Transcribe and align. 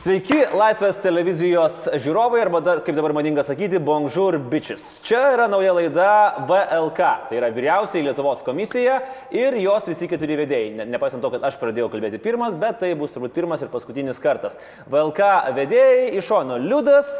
Sveiki, 0.00 0.38
Laisvės 0.56 0.96
televizijos 1.04 1.82
žiūrovai, 2.00 2.38
arba 2.40 2.62
dar, 2.64 2.78
kaip 2.86 2.96
dabar 2.96 3.12
madinga 3.12 3.42
sakyti, 3.44 3.76
bonjour 3.84 4.38
bitches. 4.48 4.86
Čia 5.04 5.18
yra 5.34 5.44
nauja 5.52 5.74
laida 5.76 6.14
VLK, 6.48 7.10
tai 7.28 7.36
yra 7.36 7.50
vyriausiai 7.52 8.06
Lietuvos 8.06 8.40
komisija 8.46 8.96
ir 9.36 9.58
jos 9.60 9.90
visi 9.90 10.08
keturi 10.08 10.40
vedėjai. 10.40 10.72
Ne, 10.78 10.88
nepaisant 10.94 11.20
to, 11.20 11.34
kad 11.36 11.44
aš 11.50 11.60
pradėjau 11.60 11.90
kalbėti 11.92 12.22
pirmas, 12.24 12.56
bet 12.56 12.80
tai 12.80 12.94
bus 12.96 13.12
turbūt 13.12 13.36
pirmas 13.36 13.60
ir 13.60 13.68
paskutinis 13.68 14.24
kartas. 14.24 14.56
VLK 14.88 15.30
vedėjai 15.60 16.10
iš 16.16 16.32
šono 16.32 16.56
Liudas, 16.64 17.12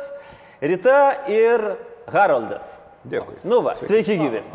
Rita 0.64 1.00
ir 1.28 1.74
Haroldas. 2.08 2.78
Dėkui. 3.05 3.42
Nu 3.44 3.60
va, 3.66 3.77
sveiki 3.77 4.16
gyvi. 4.24 4.47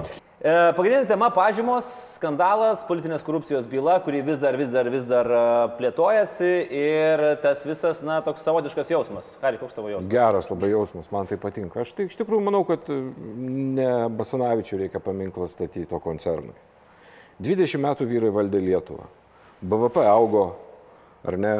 E, 0.45 0.51
Pagrindinė 0.77 1.07
tema- 1.09 1.31
pažymos, 1.33 1.87
skandalas, 2.13 2.83
politinės 2.85 3.23
korupcijos 3.25 3.65
byla, 3.65 3.95
kuri 4.05 4.19
vis 4.21 4.37
dar, 4.37 4.53
vis 4.53 4.69
dar, 4.69 4.85
vis 4.93 5.05
dar 5.09 5.25
e, 5.25 5.39
plėtojasi 5.79 6.49
ir 6.69 7.23
tas 7.41 7.63
visas, 7.65 8.03
na, 8.05 8.19
toks 8.21 8.45
savotiškas 8.45 8.91
jausmas. 8.93 9.31
Kari, 9.41 9.57
koks 9.57 9.73
tavo 9.73 9.89
jausmas? 9.89 10.11
Geras 10.11 10.49
labai 10.51 10.69
jausmas, 10.69 11.09
man 11.09 11.25
tai 11.25 11.39
patinka. 11.41 11.81
Aš 11.81 11.95
tai 11.97 12.05
iš 12.05 12.17
tikrųjų 12.19 12.43
manau, 12.45 12.61
kad 12.67 12.85
e, 12.93 12.99
ne 13.79 13.89
Basanavičiui 14.13 14.83
reikia 14.83 15.01
paminklą 15.01 15.49
statyti 15.49 15.87
to 15.89 15.97
koncernui. 16.03 16.53
20 17.41 17.81
metų 17.81 18.05
vyrai 18.05 18.29
valdė 18.37 18.61
Lietuvą. 18.61 19.09
BVP 19.65 20.05
augo, 20.05 20.45
ar 21.25 21.39
ne, 21.41 21.55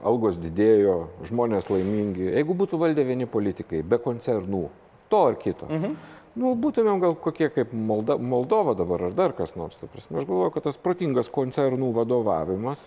algos 0.00 0.40
didėjo, 0.40 0.96
žmonės 1.28 1.68
laimingi. 1.68 2.32
Jeigu 2.32 2.56
būtų 2.64 2.80
valdę 2.80 3.04
vieni 3.04 3.28
politikai, 3.28 3.84
be 3.84 4.00
koncernų, 4.00 4.64
to 5.12 5.24
ar 5.28 5.36
kito. 5.36 5.68
Mhm. 5.68 6.21
Nu, 6.32 6.54
būtumėm 6.56 7.00
gal 7.02 7.14
kokie 7.20 7.50
kaip 7.52 7.74
Molda, 7.76 8.16
Moldova 8.16 8.72
dabar 8.76 9.08
ar 9.08 9.16
dar 9.16 9.34
kas 9.36 9.52
nors. 9.56 9.76
prasme. 9.82 10.18
Aš 10.18 10.28
galvoju, 10.28 10.52
kad 10.54 10.64
tas 10.64 10.80
protingas 10.80 11.28
koncernų 11.28 11.92
vadovavimas 11.98 12.86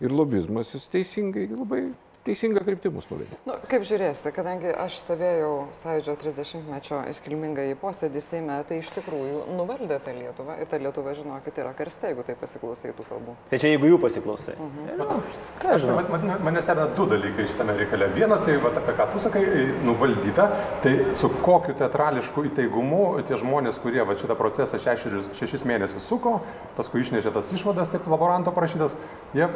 ir 0.00 0.12
lobizmas 0.12 0.74
jis 0.74 0.88
teisingai, 0.92 1.48
labai 1.56 1.86
teisinga 2.26 2.62
kryptimus 2.64 3.08
nuvedė. 3.10 3.36
Nu, 3.46 3.56
kaip 3.70 3.84
žiūrėsi, 3.86 4.30
kadangi 4.34 4.70
aš 4.70 5.00
stebėjau 5.02 5.52
Sąjūdžio 5.78 6.14
30-mečio 6.20 7.00
iškilmingą 7.10 7.64
į 7.72 7.76
posėdį 7.80 8.22
Seime, 8.24 8.58
tai 8.68 8.78
iš 8.82 8.92
tikrųjų 8.94 9.42
nuvaldė 9.58 9.98
tą 10.04 10.14
Lietuvą 10.16 10.56
ir 10.62 10.70
ta 10.70 10.78
Lietuva, 10.82 11.14
žinokit, 11.18 11.58
yra 11.58 11.72
karste, 11.78 12.12
jeigu 12.12 12.24
tai 12.26 12.36
pasiklausai 12.38 12.94
tų 12.98 13.06
kalbų. 13.08 13.34
Tai 13.50 13.60
čia 13.62 13.72
jeigu 13.72 13.90
jų 13.90 13.98
pasiklausai. 14.04 14.54
Mhm. 14.54 15.24
Aš, 15.72 15.88
man, 15.88 16.10
man, 16.14 16.32
mane 16.46 16.62
stebina 16.62 16.86
du 16.96 17.08
dalykai 17.10 17.48
šitame 17.50 17.76
reikale. 17.80 18.10
Vienas, 18.14 18.46
tai 18.46 18.56
vat, 18.62 18.78
apie 18.78 18.96
ką 18.98 19.08
tu 19.12 19.22
sakai, 19.22 19.44
nuvaldyta, 19.86 20.48
tai 20.84 20.94
su 21.18 21.30
kokiu 21.42 21.74
teatrališku 21.78 22.46
įtaigumu 22.52 23.04
tie 23.28 23.38
žmonės, 23.40 23.82
kurie 23.82 24.02
va, 24.06 24.16
šitą 24.18 24.38
procesą 24.38 24.80
šešis, 24.82 25.32
šešis 25.38 25.66
mėnesius 25.68 26.06
suko, 26.06 26.38
paskui 26.78 27.02
išnešė 27.02 27.34
tas 27.34 27.50
išvadas, 27.54 27.90
taip 27.94 28.06
laboranto 28.10 28.54
parašytas, 28.54 28.98
jie 29.36 29.48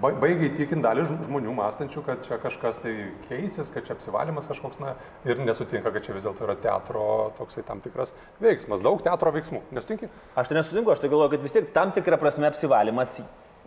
ba- 0.00 0.12
baigia 0.20 0.48
įtikinti 0.48 0.84
dalį 0.84 1.04
žm- 1.08 1.22
žmonių 1.28 1.54
mąstančių, 1.58 2.02
kad 2.06 2.24
čia 2.26 2.38
kažkas 2.42 2.80
tai 2.82 2.94
keisis, 3.28 3.70
kad 3.74 3.86
čia 3.86 3.96
apsivalymas 3.96 4.48
kažkoks, 4.50 4.80
na, 4.82 4.96
ir 5.28 5.40
nesutinka, 5.42 5.92
kad 5.94 6.06
čia 6.06 6.16
vis 6.16 6.26
dėlto 6.26 6.46
yra 6.46 6.56
teatro 6.60 7.06
toksai 7.38 7.64
tam 7.66 7.82
tikras 7.84 8.14
veiksmas, 8.42 8.84
daug 8.84 9.02
teatro 9.04 9.32
veiksmų. 9.34 9.64
Nesutinki? 9.74 10.10
Aš 10.34 10.50
tai 10.50 10.60
nesutinku, 10.60 10.92
aš 10.94 11.02
tai 11.02 11.12
galvoju, 11.12 11.34
kad 11.36 11.46
vis 11.46 11.56
tiek 11.56 11.72
tam 11.74 11.94
tikrą 11.96 12.20
prasme 12.20 12.50
apsivalymas 12.50 13.18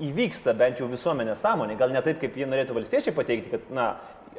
įvyksta 0.03 0.53
bent 0.57 0.81
jau 0.81 0.87
visuomenės 0.91 1.41
sąmonė. 1.41 1.77
Gal 1.79 1.93
ne 1.93 2.03
taip, 2.05 2.19
kaip 2.21 2.35
jie 2.37 2.45
norėtų 2.49 2.75
valstiečiai 2.77 3.15
pateikti, 3.17 3.55
kad, 3.55 3.69
na, 3.73 3.87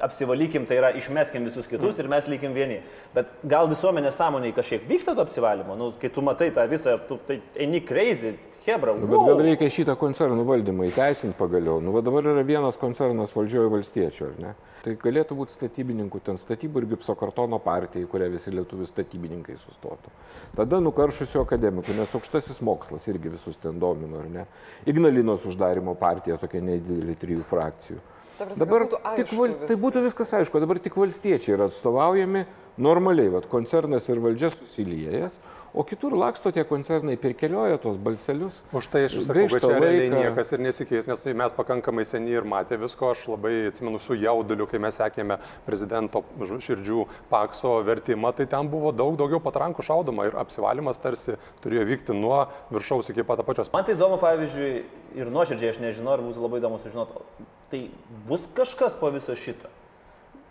apsivalykim, 0.05 0.67
tai 0.69 0.79
yra 0.79 0.93
išmeskim 0.95 1.47
visus 1.49 1.67
kitus 1.67 1.97
mm. 1.97 2.03
ir 2.03 2.11
mes 2.13 2.29
likim 2.31 2.55
vieni. 2.55 2.77
Bet 3.15 3.33
gal 3.51 3.67
visuomenės 3.71 4.19
sąmonė 4.19 4.53
kažkiek 4.57 4.87
vyksta 4.89 5.17
to 5.17 5.25
apsivalymo, 5.27 5.75
nu, 5.79 5.91
kai 6.01 6.11
tu 6.15 6.23
matai 6.25 6.53
tą 6.55 6.67
visą, 6.71 6.95
tu 7.09 7.19
tai 7.27 7.41
eini 7.59 7.81
crazy, 7.87 8.37
hebra. 8.67 8.95
Nu, 8.99 9.07
bet 9.11 9.23
gal 9.29 9.43
reikia 9.45 9.69
šitą 9.73 9.95
koncernų 10.01 10.45
valdymą 10.49 10.89
įteisinti 10.89 11.37
pagaliau. 11.39 11.79
Nu, 11.85 11.93
va 11.95 12.03
dabar 12.05 12.27
yra 12.33 12.45
vienas 12.47 12.79
koncernas 12.81 13.35
valdžioje 13.37 13.71
valstiečių, 13.73 14.27
ar 14.29 14.35
ne? 14.43 14.53
Tai 14.85 14.95
galėtų 15.03 15.39
būti 15.39 15.57
statybininkų, 15.57 16.21
ten 16.27 16.39
statybų 16.41 16.83
ir 16.83 16.89
gipso 16.95 17.15
kartono 17.19 17.59
partija, 17.63 18.05
į 18.05 18.11
kurią 18.11 18.29
visi 18.35 18.53
lietuvių 18.55 18.87
statybininkai 18.89 19.57
sustotų. 19.59 20.13
Tada 20.59 20.83
nukaršusių 20.85 21.43
akademikų, 21.43 21.97
nes 21.99 22.15
aukštasis 22.19 22.63
mokslas 22.65 23.09
irgi 23.11 23.35
visus 23.35 23.59
ten 23.63 23.81
domino, 23.83 24.23
ar 24.23 24.31
ne? 24.33 24.47
Ignalinos 24.89 25.49
uždarimo 25.49 25.97
partija, 25.99 26.39
tokia 26.41 26.63
nedidelė 26.65 27.19
trijų 27.19 27.49
frakcijų. 27.49 28.01
Dabar 28.39 28.85
būtų 28.87 28.99
tik, 29.19 29.33
val, 29.35 29.51
tai 29.51 29.67
viskas. 29.67 29.81
būtų 29.83 30.03
viskas 30.05 30.33
aišku, 30.39 30.61
dabar 30.63 30.79
tik 30.79 30.95
valstiečiai 30.99 31.57
yra 31.57 31.67
atstovaujami 31.73 32.45
normaliai, 32.79 33.31
vat, 33.33 33.47
koncernas 33.51 34.09
ir 34.09 34.21
valdžia 34.23 34.51
susiliejęs, 34.55 35.39
o 35.75 35.85
kitur 35.85 36.15
laksto 36.17 36.51
tie 36.55 36.65
koncernai, 36.65 37.17
perkelioja 37.21 37.79
tos 37.83 37.99
balselius. 38.01 38.57
Už 38.73 38.89
tai 38.91 39.05
aš 39.07 39.19
sakau, 39.27 39.45
kad 39.53 39.65
čia 39.65 39.75
realiai 39.77 40.09
laiką. 40.09 40.23
niekas 40.23 40.53
ir 40.55 40.63
nesikeis, 40.65 41.09
nes 41.11 41.23
tai 41.23 41.35
mes 41.39 41.55
pakankamai 41.55 42.07
seniai 42.09 42.39
ir 42.41 42.49
matė 42.49 42.79
visko. 42.81 43.13
Aš 43.13 43.27
labai 43.31 43.69
atsimenu 43.69 44.01
su 44.03 44.17
jauduliu, 44.19 44.67
kai 44.71 44.81
mes 44.83 44.99
sekėme 44.99 45.39
prezidento 45.67 46.25
širdžių 46.41 47.05
pakso 47.31 47.77
vertimą, 47.87 48.33
tai 48.37 48.49
ten 48.51 48.71
buvo 48.73 48.93
daug 48.97 49.19
daugiau 49.21 49.43
patrankų 49.45 49.85
šaudoma 49.87 50.29
ir 50.29 50.39
apsivalymas 50.41 51.03
tarsi 51.03 51.37
turėjo 51.63 51.87
vykti 51.93 52.17
nuo 52.17 52.47
viršaus 52.73 53.13
iki 53.13 53.27
pat 53.27 53.45
apačios. 53.45 53.73
Man 53.75 53.87
tai 53.87 53.97
įdomu, 53.99 54.19
pavyzdžiui, 54.23 54.73
ir 55.21 55.33
nuoširdžiai 55.35 55.75
aš 55.75 55.83
nežinau, 55.85 56.17
ar 56.17 56.25
būtų 56.25 56.43
labai 56.43 56.63
įdomu 56.63 56.81
sužinoti, 56.83 57.27
tai 57.73 57.85
bus 58.29 58.49
kažkas 58.57 58.97
po 58.99 59.13
viso 59.15 59.37
šito. 59.37 59.71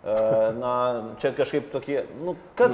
E, 0.08 0.52
Na, 0.58 0.72
čia 1.20 1.32
kažkaip 1.36 1.68
tokie, 1.72 2.00
nu, 2.22 2.32
kas 2.56 2.72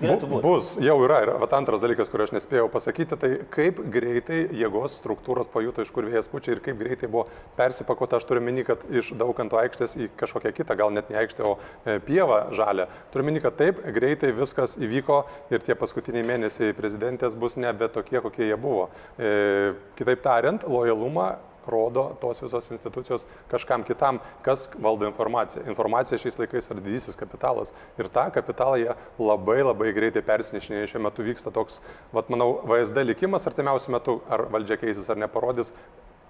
galėtų 0.00 0.28
Bu, 0.28 0.38
būti? 0.38 0.42
bus, 0.46 0.68
jau 0.80 0.94
yra. 1.04 1.18
Ir 1.26 1.32
vat 1.42 1.52
antras 1.58 1.82
dalykas, 1.82 2.08
kurį 2.12 2.24
aš 2.26 2.32
nespėjau 2.36 2.68
pasakyti, 2.72 3.18
tai 3.20 3.30
kaip 3.52 3.82
greitai 3.92 4.38
jėgos 4.56 4.94
struktūros 5.00 5.50
pajuto, 5.52 5.84
iš 5.84 5.92
kur 5.92 6.08
vėjas 6.08 6.30
pučia 6.32 6.54
ir 6.54 6.62
kaip 6.64 6.78
greitai 6.80 7.10
buvo 7.12 7.26
persipakota. 7.58 8.20
Aš 8.20 8.28
turiu 8.30 8.44
meni, 8.46 8.64
kad 8.66 8.86
iš 8.88 9.12
daukanto 9.20 9.60
aikštės 9.60 9.98
į 10.00 10.08
kažkokią 10.20 10.54
kitą, 10.56 10.78
gal 10.80 10.94
net 10.96 11.12
ne 11.12 11.20
aikštę, 11.20 11.44
o 11.44 11.58
e, 11.84 11.98
pievą 12.06 12.40
žalę. 12.56 12.88
Turiu 13.12 13.28
meni, 13.28 13.44
kad 13.44 13.58
taip 13.60 13.82
greitai 13.98 14.32
viskas 14.36 14.78
įvyko 14.80 15.20
ir 15.52 15.66
tie 15.66 15.76
paskutiniai 15.76 16.24
mėnesiai 16.32 16.72
prezidentės 16.78 17.36
bus 17.36 17.58
nebe 17.60 17.90
tokie, 17.92 18.22
kokie 18.24 18.48
jie 18.48 18.56
buvo. 18.60 18.88
E, 19.20 19.76
kitaip 20.00 20.24
tariant, 20.24 20.64
lojalumą 20.64 21.34
rodo 21.66 22.16
tos 22.20 22.42
visos 22.42 22.70
institucijos 22.70 23.26
kažkam 23.50 23.84
kitam, 23.86 24.20
kas 24.46 24.68
valdo 24.78 25.08
informaciją. 25.08 25.64
Informacija 25.68 26.18
šiais 26.20 26.38
laikais 26.40 26.70
yra 26.72 26.80
didysis 26.80 27.18
kapitalas 27.20 27.74
ir 27.98 28.10
tą 28.12 28.28
kapitalą 28.34 28.78
jie 28.80 28.94
labai 29.18 29.60
labai 29.64 29.92
greitai 29.96 30.22
persinešinėja. 30.26 30.92
Šiuo 30.94 31.04
metu 31.08 31.26
vyksta 31.26 31.52
toks, 31.54 31.80
vat, 32.14 32.30
manau, 32.32 32.60
VSD 32.68 33.04
likimas 33.06 33.46
artimiausiu 33.50 33.96
metu, 33.96 34.20
ar 34.30 34.46
valdžia 34.52 34.80
keisis 34.80 35.10
ar 35.10 35.20
neparodys 35.20 35.74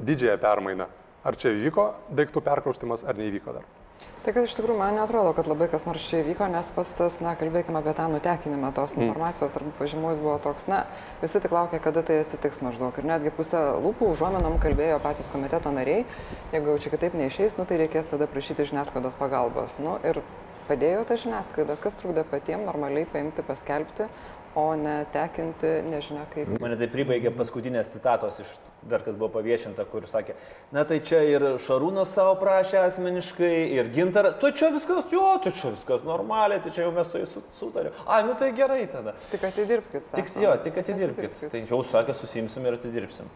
didžiąją 0.01 0.41
permainą. 0.41 0.91
Ar 1.25 1.37
čia 1.37 1.53
vyko 1.53 1.93
daiktų 2.17 2.43
perkraustimas 2.45 3.05
ar 3.05 3.19
neįvyko 3.21 3.59
dar. 3.59 3.80
Tai 4.21 4.35
kad 4.37 4.45
iš 4.45 4.53
tikrųjų 4.53 4.77
man 4.77 4.99
netrodo, 5.01 5.31
kad 5.33 5.47
labai 5.49 5.71
kas 5.73 5.87
nors 5.89 6.05
čia 6.05 6.19
įvyko, 6.21 6.45
nes 6.53 6.69
pas 6.75 6.91
tas, 6.93 7.15
na, 7.25 7.31
kalbėkime 7.41 7.81
apie 7.81 7.95
tą 7.97 8.05
nutekinimą 8.13 8.69
tos 8.77 8.93
informacijos 8.99 9.55
tarp 9.55 9.71
pažymų, 9.79 10.11
jis 10.13 10.21
buvo 10.21 10.35
toks, 10.45 10.67
na, 10.69 10.83
visi 11.23 11.41
tik 11.41 11.55
laukia, 11.57 11.81
kada 11.81 12.03
tai 12.05 12.19
atsitiks 12.21 12.61
maždaug. 12.67 12.99
Ir 13.01 13.09
netgi 13.09 13.33
pusę 13.33 13.63
lūpų 13.81 14.11
užuomenom 14.13 14.59
kalbėjo 14.61 14.99
patys 15.01 15.31
komiteto 15.33 15.73
nariai, 15.73 16.05
jeigu 16.53 16.75
jau 16.75 16.77
čia 16.85 16.93
kitaip 16.93 17.17
neišeis, 17.17 17.57
nu, 17.57 17.65
tai 17.65 17.81
reikės 17.81 18.13
tada 18.13 18.29
prašyti 18.29 18.69
žiniasklaidos 18.69 19.17
pagalbos. 19.17 19.79
Nu, 19.81 19.97
ir 20.05 20.21
padėjo 20.69 21.07
ta 21.09 21.17
žiniasklaida, 21.17 21.81
kas 21.81 21.97
trukdė 21.97 22.27
patiems 22.29 22.69
normaliai 22.69 23.09
paimti, 23.09 23.47
paskelbti, 23.49 24.13
o 24.59 24.75
ne 24.77 25.05
tekinti, 25.13 25.69
nežinia 25.87 26.25
kaip. 26.33 26.49
Mane 26.63 26.77
tai 26.81 26.89
pribaigė 26.91 27.31
paskutinės 27.37 27.93
citatos 27.93 28.41
iš 28.43 28.55
dar 28.89 29.03
kas 29.05 29.17
buvo 29.19 29.29
paviešinta, 29.37 29.85
kur 29.91 30.07
sakė, 30.09 30.35
na 30.73 30.85
tai 30.89 31.01
čia 31.05 31.21
ir 31.29 31.45
Šarūnas 31.67 32.15
savo 32.17 32.33
prašė 32.41 32.81
asmeniškai, 32.87 33.53
ir 33.77 33.91
Gintar, 33.95 34.31
tu 34.41 34.51
čia 34.57 34.71
viskas, 34.75 35.11
jo, 35.13 35.27
tu 35.45 35.53
čia 35.53 35.73
viskas 35.75 36.05
normaliai, 36.07 36.63
tu 36.65 36.73
čia 36.73 36.87
jau 36.87 36.95
mes 36.97 37.11
su 37.11 37.21
jais 37.21 37.35
su- 37.37 37.45
sutarėm. 37.59 37.93
Ai, 38.07 38.23
nu 38.25 38.35
tai 38.41 38.51
gerai 38.57 38.87
tada. 38.91 39.15
Tik 39.31 39.45
atidirbkit. 39.51 40.11
Tik, 40.15 40.33
sako. 40.33 40.45
jo, 40.47 40.57
tik 40.65 40.81
atidirbkit. 40.83 41.31
Atidirbkit. 41.31 41.53
Tai 41.53 41.65
jau 41.75 41.83
sakė, 41.85 42.17
susimsim 42.17 42.67
ir 42.67 42.79
atidirbsim. 42.79 43.29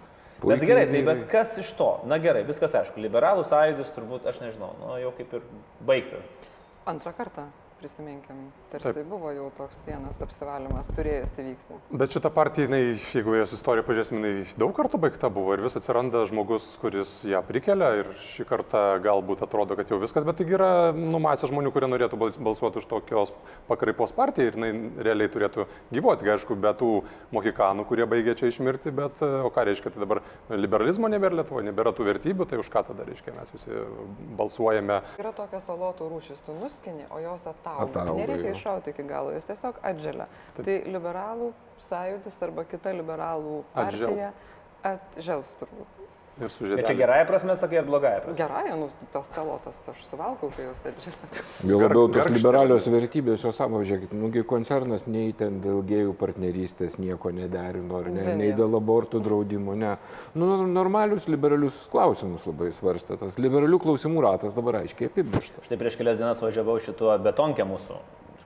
Bet 0.44 0.58
Puikiai 0.58 0.66
gerai, 0.68 0.86
tai 0.90 1.02
bet 1.06 1.20
kas 1.30 1.54
iš 1.62 1.70
to? 1.78 1.90
Na 2.10 2.18
gerai, 2.20 2.42
viskas 2.44 2.74
aišku. 2.76 3.00
Liberalų 3.00 3.44
sąjūdis 3.48 3.92
turbūt, 3.96 4.26
aš 4.28 4.40
nežinau, 4.42 4.72
nu, 4.80 4.96
jau 5.00 5.12
kaip 5.16 5.32
ir 5.38 5.44
baigtas. 5.86 6.26
Antrą 6.90 7.14
kartą, 7.16 7.46
prisiminkim, 7.84 8.36
tarsi 8.72 8.94
Taip. 8.96 9.08
buvo 9.10 9.28
jau 9.34 9.50
toks 9.58 9.82
vienas 9.84 10.16
apsivalymas, 10.24 10.88
turėjęs 10.96 11.34
įvykti. 11.42 11.76
Bet 12.00 12.14
šita 12.16 12.30
partija, 12.32 12.64
jinai, 12.64 12.96
jeigu 13.12 13.34
jos 13.36 13.52
istoriją 13.58 13.84
pažiūrėsime, 13.84 14.20
jinai 14.22 14.54
daug 14.56 14.72
kartų 14.76 15.00
baigta 15.02 15.28
buvo 15.32 15.52
ir 15.52 15.60
vis 15.64 15.76
atsiranda 15.76 16.22
žmogus, 16.30 16.70
kuris 16.80 17.12
ją 17.28 17.42
prikelia 17.44 17.90
ir 18.00 18.08
šį 18.24 18.46
kartą 18.48 18.84
galbūt 19.04 19.44
atrodo, 19.44 19.76
kad 19.76 19.92
jau 19.92 19.98
viskas, 20.00 20.24
bet 20.24 20.40
taigi 20.40 20.56
yra 20.56 20.70
numasė 20.96 21.50
žmonių, 21.52 21.74
kurie 21.74 21.90
norėtų 21.92 22.20
bals- 22.22 22.40
balsuoti 22.48 22.80
už 22.80 22.88
tokios 22.88 23.34
pakraipos 23.68 24.16
partiją 24.16 24.48
ir 24.48 24.56
jinai 24.56 24.72
realiai 25.04 25.32
turėtų 25.36 25.68
gyvuoti, 25.92 26.30
aišku, 26.34 26.56
be 26.56 26.72
tų 26.80 26.90
mohikanų, 27.36 27.84
kurie 27.90 28.08
baigė 28.08 28.36
čia 28.40 28.48
išmirti, 28.48 28.94
bet 28.96 29.20
e, 29.20 29.30
o 29.44 29.52
ką 29.52 29.66
reiškia, 29.68 29.92
tai 29.92 30.06
dabar 30.06 30.22
liberalizmo 30.48 31.12
nebėra 31.12 31.42
Lietuvoje, 31.42 31.68
nebėra 31.68 31.92
tų 31.92 32.08
vertybių, 32.08 32.48
tai 32.48 32.62
už 32.64 32.72
ką 32.72 32.86
tada 32.88 33.04
reiškia, 33.04 33.36
mes 33.36 33.52
visi 33.52 33.84
balsuojame 34.40 35.02
Yra 35.20 35.34
tokia 35.36 35.60
salotų 35.60 36.08
rūšis, 36.14 36.40
tu 36.46 36.56
nuskini, 36.56 37.04
o 37.12 37.20
jos 37.20 37.44
atauga. 37.74 38.02
Atauga, 38.04 38.20
Nereikia 38.20 38.50
jo. 38.50 38.56
iššauti 38.56 38.90
iki 38.94 39.02
galo, 39.08 39.32
jos 39.34 39.44
tiesiog 39.48 39.80
atželia. 39.82 40.26
Tai 40.56 40.76
liberalų 40.96 41.52
sąjūdis 41.88 42.40
arba 42.46 42.64
kita 42.64 42.92
liberalų 42.94 43.64
partija 43.74 44.30
Atžels. 44.30 44.32
atžels 44.94 45.54
turbūt. 45.60 46.03
Ir 46.42 46.50
su 46.50 46.64
Ir 46.64 46.70
čia 46.70 46.76
žiedeliais. 46.76 46.98
gerąją 46.98 47.26
prasme 47.28 47.54
sakai, 47.56 47.78
ar 47.78 47.84
blogąją 47.86 48.20
prasme? 48.24 48.38
Gerai, 48.40 48.78
nu, 48.80 48.88
tas 49.12 49.28
salotas 49.30 49.76
aš 49.92 50.00
suvalgau, 50.10 50.48
kai 50.50 50.64
jūs 50.66 50.80
taip 50.82 50.96
žinote. 51.04 51.42
Jau 51.70 51.78
Gar- 51.78 51.92
labiau 51.94 52.08
tos 52.10 52.26
liberalios 52.34 52.88
vertybės, 52.90 53.44
jos 53.46 53.54
savo, 53.54 53.78
žiūrėkit, 53.86 54.16
nugi 54.18 54.42
koncernas 54.42 55.06
nei 55.06 55.30
ten 55.38 55.60
dėl 55.62 55.78
gėjų 55.86 56.16
partnerystės 56.18 56.98
nieko 56.98 57.30
nederino, 57.30 58.02
ne, 58.10 58.34
nei 58.40 58.50
dėl 58.58 58.74
abortų 58.80 59.22
draudimo, 59.22 59.76
ne. 59.78 59.94
Nu, 60.34 60.50
normalius 60.66 61.28
liberalius 61.30 61.84
klausimus 61.92 62.42
labai 62.50 62.72
svarstė. 62.74 63.14
Tas 63.22 63.38
liberalių 63.38 63.78
klausimų 63.86 64.26
ratas 64.26 64.58
dabar 64.58 64.80
aiškiai 64.82 65.06
apibrieštas. 65.12 65.62
Štai 65.70 65.78
prieš 65.78 65.94
kelias 66.02 66.18
dienas 66.18 66.42
važiavau 66.42 66.80
šituo 66.82 67.14
betonke 67.22 67.62
mūsų, 67.62 68.00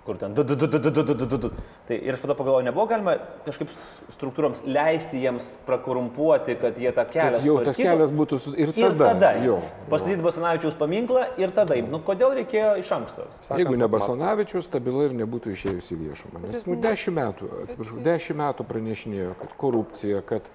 kur 0.08 0.16
ten 0.20 0.32
du, 0.34 0.44
du, 0.48 0.56
du, 0.56 0.66
du, 0.72 0.78
du, 0.80 0.90
du, 0.90 1.04
du, 1.14 1.26
du, 1.28 1.38
du. 1.44 1.50
Tai 1.88 1.96
ir 2.00 2.16
aš 2.16 2.22
tada 2.24 2.36
pagalvojau, 2.38 2.64
nebuvo 2.64 2.86
galima 2.88 3.18
kažkaip 3.44 3.68
s- 3.74 3.98
struktūroms 4.16 4.62
leisti 4.64 5.20
jiems 5.20 5.50
prakorumpuoti, 5.68 6.56
kad 6.62 6.78
jie 6.80 6.92
tą 6.96 7.04
kelią 7.12 7.38
Kad 7.38 7.46
jau 7.48 7.56
tas 7.68 7.76
kelias 7.76 8.14
būtų 8.16 8.40
su... 8.40 8.54
ir 8.56 8.72
Ir 8.72 8.92
tada. 8.94 9.12
tada 9.12 9.32
jo, 9.44 9.58
pastatyti 9.92 10.24
Basanavičiaus 10.24 10.78
paminklą 10.80 11.26
ir 11.40 11.52
tada. 11.56 11.76
Nu, 11.84 12.00
kodėl 12.04 12.34
reikėjo 12.40 12.72
iš 12.80 12.92
anksto? 12.96 13.28
Sakant, 13.42 13.60
Jeigu 13.62 13.76
ne 13.80 13.88
Basanavičius, 13.92 14.70
ta 14.72 14.80
byla 14.82 15.08
ir 15.10 15.16
nebūtų 15.20 15.52
išėjusi 15.54 15.94
į 15.94 16.00
viešumą. 16.06 16.42
Nes 16.46 16.64
nu, 16.68 16.78
dešimt 16.88 17.18
metų, 17.20 17.52
atsiprašau, 17.66 18.02
dešimt 18.08 18.40
metų 18.42 18.68
pranešinėjo, 18.72 19.32
kad 19.42 19.56
korupcija, 19.60 20.22
kad 20.28 20.48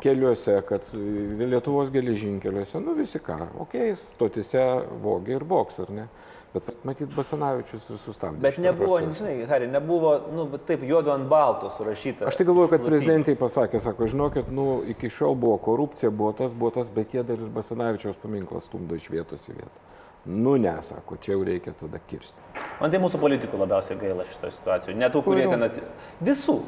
keliuose, 0.00 0.56
kad 0.68 0.86
Lietuvos 0.94 1.90
geležinkeliuose, 1.92 2.80
nu 2.80 2.94
visi 2.98 3.20
ką, 3.20 3.36
okei, 3.60 3.90
okay, 3.92 3.96
stotise 4.00 4.62
vogia 5.02 5.36
ir 5.40 5.44
voks, 5.48 5.80
ar 5.84 5.92
ne? 5.92 6.06
Bet 6.50 6.66
matyt, 6.82 7.12
Basanavičius 7.14 7.84
ir 7.92 7.98
sustabdė. 8.02 8.42
Bet 8.42 8.56
nebuvo, 8.58 8.96
procesą. 8.98 9.20
žinai, 9.20 9.46
Hari, 9.46 9.68
nebuvo, 9.70 10.16
nu, 10.34 10.48
taip 10.66 10.82
juodu 10.82 11.12
ant 11.14 11.28
balto 11.30 11.70
surašyta. 11.76 12.26
Aš 12.26 12.40
tai 12.40 12.46
galvoju, 12.48 12.72
kad 12.72 12.82
prezidentai 12.82 13.36
pasakė, 13.38 13.78
sako, 13.84 14.08
žinokit, 14.10 14.50
nu, 14.50 14.80
iki 14.90 15.12
šiol 15.14 15.38
buvo 15.38 15.60
korupcija, 15.62 16.10
buvo 16.10 16.32
tas, 16.40 16.56
buvo 16.58 16.72
tas, 16.74 16.90
bet 16.90 17.14
jie 17.14 17.22
dar 17.26 17.38
ir 17.38 17.52
Basanavičiaus 17.54 18.18
paminklas 18.18 18.66
stumdo 18.66 18.98
iš 18.98 19.06
vietos 19.14 19.46
į 19.46 19.60
vietą. 19.60 19.86
Nu, 20.26 20.56
nesako, 20.60 21.16
čia 21.22 21.36
jau 21.36 21.44
reikia 21.46 21.72
tada 21.78 22.02
kirsti. 22.10 22.42
Man 22.80 22.90
tai 22.90 22.98
mūsų 23.00 23.20
politikų 23.22 23.60
labiausiai 23.62 24.00
gaila 24.00 24.26
šitoje 24.28 24.56
situacijoje. 24.58 24.98
Ne 24.98 25.08
tų, 25.12 25.22
kurie 25.24 25.46
ten 25.48 25.64
atsi... 25.64 25.86
Visų. 26.26 26.58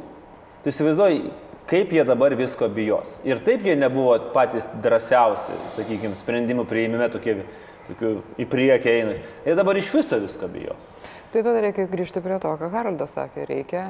Tu 0.62 0.70
įsivaizduoji, 0.70 1.34
kaip 1.69 1.93
jie 1.93 2.06
dabar 2.06 2.32
visko 2.38 2.70
bijos. 2.73 3.11
Ir 3.29 3.43
taip 3.44 3.67
jie 3.67 3.75
nebuvo 3.76 4.14
patys 4.32 4.64
drąsiausi, 4.84 5.58
sakykime, 5.75 6.17
sprendimų 6.17 6.64
prieimime 6.70 7.11
tokie, 7.12 7.43
tokių 7.90 8.12
į 8.43 8.46
priekį 8.52 8.93
eina. 8.93 9.19
Jie 9.46 9.56
dabar 9.58 9.79
iš 9.81 9.90
viso 9.94 10.19
visko 10.23 10.49
bijos. 10.52 10.88
Tai 11.32 11.43
tada 11.43 11.62
reikia 11.64 11.88
grįžti 11.88 12.20
prie 12.25 12.38
to, 12.43 12.50
ką 12.61 12.69
Haraldas 12.73 13.14
sakė, 13.17 13.46
reikia 13.49 13.84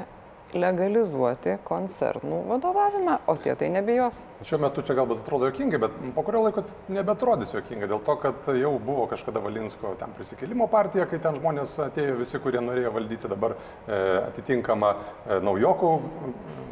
legalizuoti 0.54 1.56
koncernų 1.66 2.42
vadovavimą, 2.50 3.18
o 3.26 3.34
tie 3.40 3.54
tai 3.58 3.70
nebijos. 3.72 4.18
Šiuo 4.44 4.60
metu 4.62 4.84
čia 4.84 4.96
galbūt 4.98 5.22
atrodo 5.22 5.48
jokingai, 5.48 5.80
bet 5.82 5.96
po 6.16 6.24
kurio 6.26 6.44
laiko 6.46 6.64
nebetrodys 6.92 7.54
jokingai, 7.56 7.88
dėl 7.90 8.02
to, 8.04 8.16
kad 8.22 8.48
jau 8.58 8.72
buvo 8.82 9.06
kažkada 9.10 9.42
Valinsko 9.44 9.94
ten 10.00 10.14
prisikėlimo 10.16 10.68
partija, 10.72 11.06
kai 11.10 11.20
ten 11.22 11.38
žmonės 11.38 11.76
atėjo 11.88 12.18
visi, 12.20 12.40
kurie 12.42 12.62
norėjo 12.64 12.92
valdyti 12.96 13.30
dabar 13.32 13.56
e, 13.56 14.00
atitinkamą 14.28 14.92
e, 14.92 15.38
naujokų, 15.46 15.92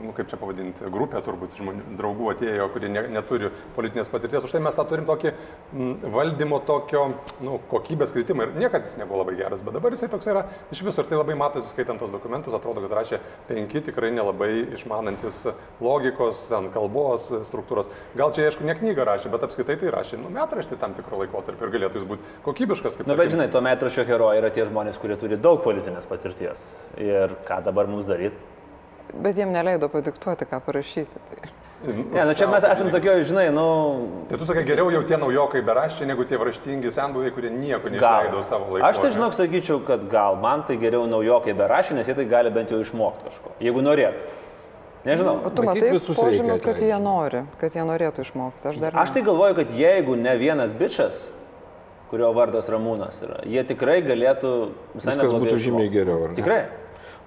nu, 0.04 0.14
kaip 0.16 0.30
čia 0.30 0.38
pavadinti, 0.40 0.90
grupę 0.92 1.20
turbūt 1.24 1.56
žmonių, 1.60 1.96
draugų 2.00 2.30
atėjo, 2.34 2.68
kurie 2.74 2.90
ne, 2.92 3.04
neturi 3.16 3.50
politinės 3.76 4.10
patirties. 4.12 4.44
Už 4.46 4.54
tai 4.56 4.62
mes 4.64 4.76
tą 4.76 4.86
turim 4.88 5.06
tokį 5.08 5.32
m, 5.32 5.92
valdymo 6.14 6.60
tokio 6.68 7.06
nu, 7.44 7.58
kokybės 7.70 8.14
kritimą 8.16 8.48
ir 8.48 8.54
niekada 8.58 8.88
jis 8.88 8.98
nebuvo 9.00 9.22
labai 9.22 9.36
geras, 9.40 9.64
bet 9.64 9.76
dabar 9.76 9.94
jisai 9.94 10.10
toks 10.12 10.28
yra 10.30 10.46
iš 10.72 10.82
viso 10.86 11.04
ir 11.04 11.10
tai 11.10 11.20
labai 11.20 11.36
matosi, 11.38 11.70
skaitant 11.72 12.00
tos 12.02 12.12
dokumentus, 12.12 12.56
atrodo, 12.56 12.82
kad 12.86 12.96
rašė 13.00 13.20
penki 13.48 13.69
tikrai 13.78 14.10
nelabai 14.10 14.50
išmanantis 14.74 15.44
logikos, 15.78 16.42
ten 16.50 16.66
kalbos 16.74 17.28
struktūros. 17.46 17.90
Gal 18.18 18.34
čia, 18.34 18.48
aišku, 18.50 18.66
ne 18.66 18.74
knygą 18.74 19.06
rašė, 19.06 19.30
bet 19.30 19.46
apskritai 19.46 19.78
tai 19.78 19.94
rašė, 19.94 20.18
nu, 20.24 20.32
metraštį 20.34 20.80
tam 20.82 20.98
tikrų 20.98 21.22
laikotarpį 21.22 21.68
ir 21.68 21.74
galėtų 21.76 22.02
jis 22.02 22.08
būti 22.10 22.34
kokybiškas. 22.48 22.98
Kaip 22.98 23.06
Na, 23.06 23.14
bet 23.14 23.28
tarkim, 23.28 23.36
žinai, 23.38 23.48
to 23.54 23.62
metraščio 23.68 24.06
herojai 24.10 24.42
yra 24.42 24.50
tie 24.50 24.66
žmonės, 24.66 24.98
kurie 24.98 25.20
turi 25.20 25.38
daug 25.38 25.62
politinės 25.62 26.10
patirties. 26.10 26.66
Ir 26.98 27.38
ką 27.46 27.62
dabar 27.70 27.86
mums 27.90 28.10
daryti? 28.10 28.34
Bet 29.14 29.38
jiem 29.38 29.54
neleido 29.54 29.88
padiktuoti, 29.90 30.50
ką 30.50 30.62
parašyti. 30.66 31.26
Tai. 31.30 31.59
Ne, 31.80 32.24
nu 32.28 32.34
čia 32.36 32.44
mes 32.50 32.64
esame 32.68 32.90
tokio, 32.92 33.14
žinai, 33.24 33.46
nu, 33.56 33.64
Tai 34.28 34.36
tu 34.38 34.44
sakai, 34.44 34.66
geriau 34.68 34.90
jau 34.92 35.00
tie 35.08 35.16
naujokai 35.16 35.62
beraščiai, 35.64 36.08
negu 36.10 36.26
tie 36.28 36.36
raštingi 36.36 36.90
senbuviai, 36.92 37.32
kurie 37.32 37.48
nieko 37.54 37.88
neišleido 37.88 38.42
savo 38.44 38.74
laiku. 38.74 38.84
Aš 38.84 39.00
tai 39.00 39.08
ne? 39.08 39.14
žinok, 39.16 39.32
sakyčiau, 39.38 39.78
kad 39.86 40.04
gal 40.12 40.36
man 40.36 40.66
tai 40.68 40.76
geriau 40.76 41.06
naujokai 41.08 41.54
berašė, 41.56 41.96
nes 41.96 42.10
jie 42.10 42.16
tai 42.18 42.26
gali 42.28 42.52
bent 42.52 42.68
jau 42.74 42.82
išmokti 42.84 43.30
kažko, 43.30 43.54
jeigu 43.64 43.84
norėtų. 43.86 44.36
Nežinau. 45.08 45.38
O 45.48 45.54
tu 45.56 45.64
matai 45.64 45.94
visus 45.94 46.20
požymių, 46.20 46.58
kad 46.60 46.82
jie 46.84 46.98
nori, 47.00 47.46
kad 47.62 47.72
jie 47.72 47.84
norėtų 47.88 48.26
išmokti. 48.28 48.68
Aš 48.74 48.80
dar 48.82 48.98
Aš 49.00 49.14
tai 49.16 49.22
galvoju, 49.24 49.56
kad 49.62 49.72
jeigu 49.72 50.18
ne 50.20 50.36
vienas 50.36 50.76
bičias, 50.76 51.22
kurio 52.12 52.28
vardas 52.36 52.68
Ramūnas 52.68 53.22
yra, 53.24 53.40
jie 53.48 53.64
tikrai 53.64 54.02
galėtų 54.04 54.52
visai 54.92 55.14
Viskas 55.14 55.22
neblogai 55.22 55.46
būtų 55.46 55.56
žymiai 55.64 55.88
išmokti. 55.88 55.96
geriau, 55.96 56.28
ne? 56.28 56.36
Tikrai. 56.36 56.60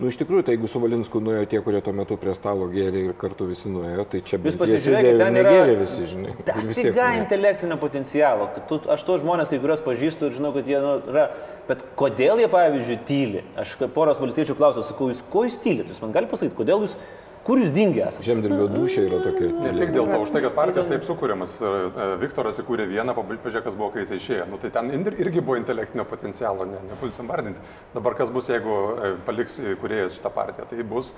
Nu, 0.01 0.10
iš 0.10 0.18
tikrųjų, 0.18 0.42
tai 0.48 0.56
jeigu 0.56 0.68
su 0.72 0.80
Valinsku 0.81 1.19
nuėjo 1.22 1.45
tie, 1.51 1.60
kurie 1.62 1.80
tuo 1.86 1.92
metu 1.94 2.16
prie 2.18 2.34
stalo 2.34 2.66
gėrė 2.72 3.04
ir 3.10 3.16
kartu 3.19 3.45
visi 3.45 3.69
nuėjo, 3.69 4.06
tai 4.10 4.22
čia 4.25 4.40
jie 4.40 4.54
pasižiūrėkit, 4.57 5.19
ten 5.22 5.36
negėrė 5.38 5.75
visi, 5.84 6.07
žinai. 6.10 6.34
Dafiga 6.48 6.94
nuėjo. 6.95 7.19
intelektinio 7.22 7.78
potencialo. 7.81 8.48
Tu, 8.69 8.80
aš 8.95 9.06
tuos 9.06 9.22
žmonės, 9.22 9.51
kai 9.51 9.60
kuriuos 9.62 9.84
pažįstu 9.86 10.30
ir 10.31 10.38
žinau, 10.40 10.50
kad 10.56 10.69
jie 10.69 10.81
nu, 10.81 10.95
yra. 11.13 11.28
Bet 11.68 11.86
kodėl 12.00 12.42
jie, 12.42 12.50
pavyzdžiui, 12.51 12.98
tyli? 13.07 13.44
Aš 13.62 13.75
poros 13.94 14.18
valstiečių 14.19 14.57
klausiau, 14.57 14.84
sakau, 14.88 15.12
jūs 15.13 15.22
ko 15.31 15.45
jūs 15.45 15.62
tylit? 15.62 15.94
Jūs 15.94 16.01
man 16.01 16.16
galite 16.16 16.34
pasakyti, 16.34 16.57
kodėl 16.57 16.88
jūs, 16.88 16.98
kur 17.44 17.60
jūs 17.60 17.72
dingę 17.75 18.06
esate? 18.07 18.24
Žemdirbio 18.28 18.68
dušė 18.72 19.06
yra 19.07 19.19
tokia. 19.24 19.50
Ne 19.63 19.74
tik 19.80 19.92
dėl 19.95 20.07
to, 20.12 20.19
už 20.24 20.31
tai, 20.34 20.42
kad 20.45 20.56
partijos 20.56 20.88
taip 20.92 21.04
sukūriamas. 21.07 21.56
e, 21.62 21.72
e, 21.92 22.07
Viktoras 22.22 22.60
įkūrė 22.63 22.88
vieną, 22.90 23.16
pažiūrėk, 23.18 23.63
kas 23.68 23.78
buvo, 23.80 23.90
kai 23.94 24.04
jis 24.06 24.13
išėjo. 24.18 24.48
Nu, 24.51 24.57
tai 24.62 24.72
ten 24.75 24.92
ir- 24.92 25.18
irgi 25.25 25.42
buvo 25.44 25.57
intelektinio 25.60 26.06
potencialo, 26.10 26.66
ne, 26.69 26.80
nepulsim 26.90 27.28
vardinti. 27.28 27.60
Dabar 27.94 28.16
kas 28.16 28.31
bus, 28.31 28.48
jeigu 28.50 28.78
e, 28.95 29.13
paliks 29.25 29.60
e, 29.60 29.75
kūrėjas 29.81 30.18
šitą 30.19 30.31
partiją, 30.34 30.68
tai 30.69 30.84
bus, 30.84 31.13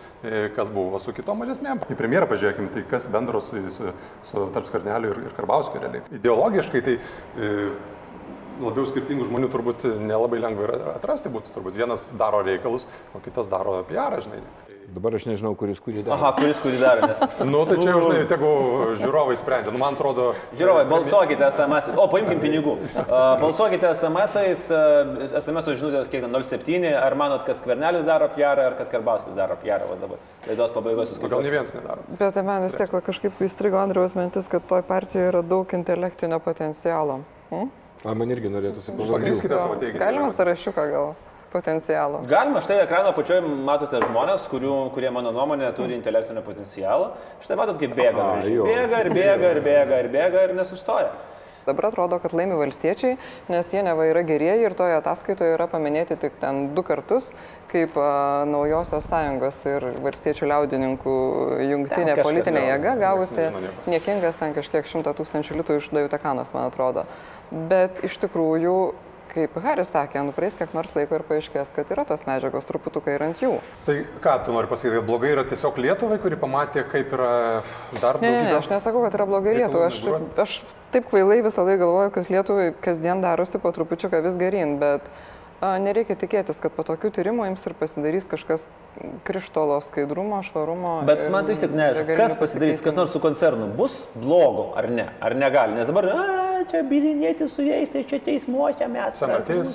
kas 0.55 0.69
buvo 0.73 0.99
su 0.99 1.13
kitom 1.13 1.39
mažesnėm. 1.43 1.83
Į 1.89 1.97
premjerą 1.99 2.27
pažiūrėkime, 2.31 2.71
tai 2.73 2.83
kas 2.89 3.07
bendro 3.11 3.39
su, 3.41 3.61
su, 3.69 3.91
su 4.25 4.47
tarp 4.55 4.67
Skarneliu 4.71 5.13
ir, 5.13 5.19
ir 5.29 5.35
Karbauskiu 5.37 5.81
realiai. 5.83 6.01
Ideologiškai 6.17 6.81
tai 6.85 6.97
e, 6.97 7.69
labiau 8.61 8.85
skirtingų 8.89 9.27
žmonių 9.29 9.51
turbūt 9.53 9.87
nelabai 9.99 10.39
lengva 10.43 10.69
yra 10.69 10.93
atrasti 10.95 11.31
būtų. 11.33 11.55
Turbūt 11.55 11.77
vienas 11.79 12.09
daro 12.19 12.43
reikalus, 12.45 12.87
o 13.15 13.23
kitas 13.23 13.51
daro 13.51 13.81
PR, 13.89 14.19
žinai. 14.23 14.43
Dabar 14.95 15.15
aš 15.17 15.25
nežinau, 15.27 15.51
kuris 15.57 15.79
kurį 15.81 16.03
daro. 16.05 16.15
Aha, 16.15 16.29
kuris 16.37 16.59
kurį 16.61 16.77
daro, 16.79 17.07
nes... 17.09 17.21
Nu, 17.49 17.63
tai 17.67 17.77
čia 17.81 17.89
jau, 17.89 18.01
žinai, 18.05 18.25
tegu 18.29 18.49
žiūrovai 19.01 19.35
sprendžia. 19.39 19.73
Nu, 19.73 19.79
man 19.81 19.97
atrodo. 19.97 20.27
Žiūrovai, 20.59 20.85
balsuokite 20.91 21.47
SMS. 21.49 21.89
O, 21.97 22.05
paimkim 22.11 22.39
pinigų. 22.43 22.75
Uh, 22.77 23.07
balsuokite 23.41 23.89
SMS-ais, 23.91 24.65
uh, 24.71 25.25
SMS 25.41 25.71
žinutės 25.73 26.11
kiek 26.13 26.23
ten 26.23 26.37
07. 26.37 26.85
Ar 26.95 27.17
manot, 27.19 27.43
kad 27.47 27.59
Skvernelis 27.59 28.05
daro 28.07 28.29
PR, 28.37 28.61
ar 28.69 28.77
kad 28.79 28.91
Karbauskis 28.93 29.35
daro 29.37 29.57
PR? 29.63 29.87
Va 29.89 29.97
dabar 29.99 30.21
laidos 30.45 30.75
pabaigos 30.75 31.11
jūs 31.11 31.23
O 31.23 31.31
gal 31.33 31.43
ne 31.43 31.55
vienas 31.57 31.73
nedaro. 31.75 32.05
Bet 32.19 32.37
tai 32.37 32.45
man 32.45 32.67
vis 32.67 32.77
tiek 32.77 32.93
kažkaip 33.09 33.41
įstrigo 33.47 33.81
Andriaus 33.81 34.15
mintis, 34.19 34.47
kad 34.51 34.63
toj 34.69 34.85
partijoje 34.85 35.33
yra 35.33 35.41
daug 35.43 35.73
intelektinio 35.75 36.39
potencialo. 36.45 37.23
Hm? 37.49 37.73
A, 38.03 38.13
man 38.13 38.33
irgi 38.33 38.51
norėtųsi 38.51 38.91
pavardžių. 38.91 39.13
Pagrįskite 39.15 39.59
savo 39.61 39.77
teiginį. 39.81 40.01
Galima 40.01 40.27
sąrašiuką 40.35 40.85
gal 40.91 41.13
potencialo. 41.55 42.19
Galima, 42.29 42.61
štai 42.65 42.81
ekrano 42.83 43.13
apačioje 43.13 43.45
matote 43.45 44.01
žmonės, 44.03 44.49
kurių, 44.51 44.73
kurie 44.95 45.11
mano 45.15 45.31
nuomonė 45.35 45.71
turi 45.77 45.95
intelektinio 45.95 46.43
potencialo. 46.45 47.13
Štai 47.45 47.57
matot, 47.59 47.79
kaip 47.81 47.95
bėga. 47.95 48.27
Jo. 48.51 48.67
Bėga 48.67 49.05
ir 49.05 49.11
bėga 49.15 49.53
ir 49.55 49.61
bėga 49.69 50.01
ir 50.03 50.11
bėga 50.17 50.43
ir 50.49 50.55
nesustoja. 50.59 51.13
Dabar 51.65 51.89
atrodo, 51.89 52.19
kad 52.21 52.33
laimi 52.37 52.57
valstiečiai, 52.59 53.17
nes 53.49 53.71
jie 53.73 53.81
neva 53.85 54.05
yra 54.05 54.21
gerieji 54.27 54.67
ir 54.67 54.75
toje 54.77 54.97
ataskaitoje 54.99 55.55
yra 55.55 55.65
paminėti 55.71 56.17
tik 56.21 56.37
ten 56.41 56.67
du 56.77 56.83
kartus, 56.85 57.31
kaip 57.71 57.97
a, 57.97 58.45
naujosios 58.49 59.07
sąjungos 59.09 59.61
ir 59.71 59.87
valstiečių 60.05 60.49
liaudininkų 60.51 61.15
jungtinė 61.71 62.13
kažkas 62.13 62.29
politinė 62.29 62.65
jėga 62.67 62.93
gavusi 63.01 63.49
niekingas 63.89 64.37
ten 64.41 64.53
kažkiek 64.57 64.85
šimtą 64.91 65.15
tūkstančių 65.17 65.59
litų 65.61 65.79
iš 65.81 65.89
Dajutekanos, 65.95 66.53
man 66.53 66.69
atrodo. 66.69 67.05
Bet 67.51 68.01
iš 68.05 68.17
tikrųjų, 68.21 68.77
kaip 69.35 69.57
Haris 69.63 69.91
sakė, 69.93 70.21
nu 70.25 70.33
praeis 70.35 70.55
kiek 70.57 70.71
nors 70.75 70.93
laiko 70.95 71.19
ir 71.19 71.25
paaiškės, 71.27 71.73
kad 71.75 71.91
yra 71.93 72.05
tos 72.07 72.23
medžiagos 72.27 72.65
truputukai 72.69 73.17
ir 73.17 73.25
ant 73.27 73.43
jų. 73.43 73.51
Tai 73.85 73.97
ką 74.23 74.35
tu 74.47 74.55
nori 74.55 74.71
pasakyti, 74.71 74.95
kad 75.01 75.07
blogai 75.09 75.33
yra 75.35 75.43
tiesiog 75.49 75.77
Lietuvai, 75.85 76.17
kuri 76.23 76.39
pamatė, 76.39 76.85
kaip 76.91 77.13
yra 77.17 77.33
dar 78.01 78.21
Ne, 78.23 78.29
ne, 78.29 78.31
ne, 78.31 78.41
daugybė. 78.47 78.57
aš 78.63 78.71
nesakau, 78.71 79.03
kad 79.05 79.19
yra 79.19 79.27
blogai 79.29 79.55
Lietuvai. 79.59 79.91
Aš, 79.91 80.01
aš 80.45 80.57
taip 80.95 81.09
kvailai 81.11 81.41
visą 81.45 81.67
laiką 81.67 81.83
galvoju, 81.83 82.15
kad 82.15 82.31
Lietuvai 82.33 82.67
kasdien 82.87 83.21
darosi 83.23 83.59
po 83.59 83.71
trupučiuką 83.75 84.23
vis 84.25 84.39
gerin, 84.39 84.77
bet 84.81 85.05
nereikia 85.61 86.17
tikėtis, 86.19 86.59
kad 86.61 86.73
po 86.75 86.83
tokių 86.87 87.11
tyrimų 87.15 87.49
jums 87.49 87.65
ir 87.67 87.75
pasidarys 87.79 88.27
kažkas 88.29 88.67
krištolo 89.27 89.81
skaidrumo, 89.83 90.41
švarumo. 90.43 91.01
Bet 91.07 91.25
ir 91.25 91.31
man 91.33 91.47
tai 91.47 91.55
vis 91.55 91.63
tik 91.63 91.75
neaišku, 91.75 92.15
kas 92.15 92.35
pasidarys, 92.39 92.81
kas 92.83 92.95
nors 92.95 93.11
su 93.15 93.21
koncernu 93.23 93.67
bus 93.75 94.05
blogo 94.15 94.69
ar 94.79 94.89
ne, 94.91 95.09
ar 95.23 95.35
negali. 95.35 95.75
Nes 95.79 95.91
dabar, 95.91 96.07
a, 96.11 96.45
čia 96.71 96.81
bilinėti 96.87 97.47
su 97.51 97.65
jais, 97.65 97.89
tai 97.91 98.03
čia 98.07 98.19
teismuose 98.23 98.87
mes. 98.91 99.19
Senatis, 99.19 99.73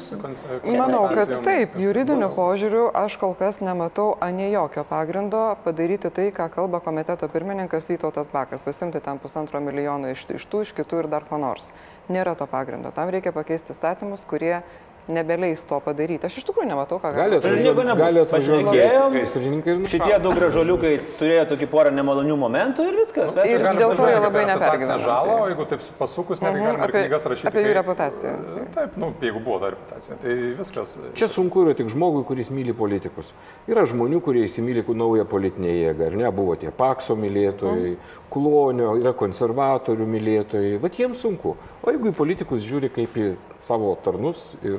Manau, 0.70 1.04
kad 1.14 1.32
taip, 1.44 1.76
juridiniu 1.80 2.30
požiūriu 2.36 2.86
aš 2.96 3.16
kol 3.20 3.34
kas 3.38 3.60
nematau 3.64 4.14
anie 4.24 4.50
jokio 4.52 4.84
pagrindo 4.88 5.42
padaryti 5.64 6.12
tai, 6.14 6.30
ką 6.34 6.48
kalba 6.54 6.82
komiteto 6.84 7.28
pirmininkas 7.32 7.88
Vytautas 7.90 8.30
Bakas, 8.32 8.64
pasimti 8.64 9.02
ten 9.04 9.20
pusantro 9.22 9.60
milijono 9.64 10.12
iš, 10.14 10.26
iš 10.36 10.46
tų, 10.50 10.64
iš 10.66 10.76
kitų 10.80 11.04
ir 11.04 11.10
dar 11.12 11.26
ko 11.28 11.40
nors. 11.40 11.72
Nėra 12.10 12.34
to 12.38 12.46
pagrindo. 12.50 12.90
Tam 12.94 13.12
reikia 13.12 13.30
pakeisti 13.34 13.76
statymus, 13.76 14.24
kurie 14.26 14.62
nebeleis 15.08 15.64
to 15.64 15.80
padaryti. 15.80 16.26
Aš 16.26 16.36
iš 16.38 16.44
tikrųjų 16.50 16.68
nematau, 16.68 16.98
ką 17.02 17.12
Gali. 17.14 17.36
Ir 17.36 17.40
atvažiuoti, 17.40 17.96
gali 18.00 18.20
atvažiuoti 18.20 18.76
ir 18.76 19.86
Šitie 19.90 20.18
du 20.22 20.32
gražuoliukai 20.36 20.92
turėjo 21.18 21.46
tokį 21.54 21.66
porą 21.72 21.90
nemalonių 21.94 22.36
momentų 22.38 22.86
ir 22.90 22.98
viskas. 23.00 23.32
Ir 23.46 23.62
Vet, 23.64 23.78
dėl 23.80 23.96
to 23.96 24.06
jie 24.06 24.20
labai 24.20 24.44
nepergyvena. 24.46 24.98
žalą, 25.02 25.34
o 25.42 25.48
jeigu 25.50 25.66
taip 25.66 25.80
pasukus, 25.98 26.40
netgi 26.42 26.60
Mhm, 26.60 26.66
galima 26.66 26.84
ir 26.84 26.90
apie- 26.90 27.02
knygas 27.06 27.26
rašyti. 27.26 27.46
apie 27.48 27.60
jų 27.60 27.66
kai- 27.70 27.78
reputaciją. 27.80 28.34
Taip, 28.74 28.96
nu, 28.96 29.12
jeigu 29.20 29.40
buvo 29.44 29.58
ta 29.60 29.70
reputacija, 29.70 30.16
tai 30.20 30.34
viskas. 30.58 30.98
Čia 31.14 31.28
sunku 31.28 31.64
yra 31.64 31.74
tik 31.74 31.88
žmogui, 31.88 32.24
kuris 32.24 32.50
myli 32.50 32.72
politikus. 32.72 33.32
Yra 33.68 33.82
žmonių, 33.86 34.20
kurie 34.22 34.44
įsimylė 34.44 34.84
naują 34.94 35.24
politinę 35.24 35.68
jėgą, 35.68 36.06
ar 36.06 36.12
ne? 36.16 36.30
Buvo 36.30 36.56
tie 36.56 36.70
Pakso 36.70 37.16
mylėtojai, 37.16 37.96
Klonio, 38.30 38.94
yra 39.00 39.12
konservatorių 39.12 40.06
mylėtojai. 40.06 40.78
Vat 40.80 40.92
jiems 40.92 41.18
sunku. 41.18 41.56
O 41.82 41.90
jeigu 41.90 42.10
į 42.10 42.14
politikus 42.14 42.62
žiūri 42.62 42.90
kaip 42.92 43.14
į 43.16 43.36
savo 43.62 43.96
tarnus 44.04 44.54
ir, 44.62 44.78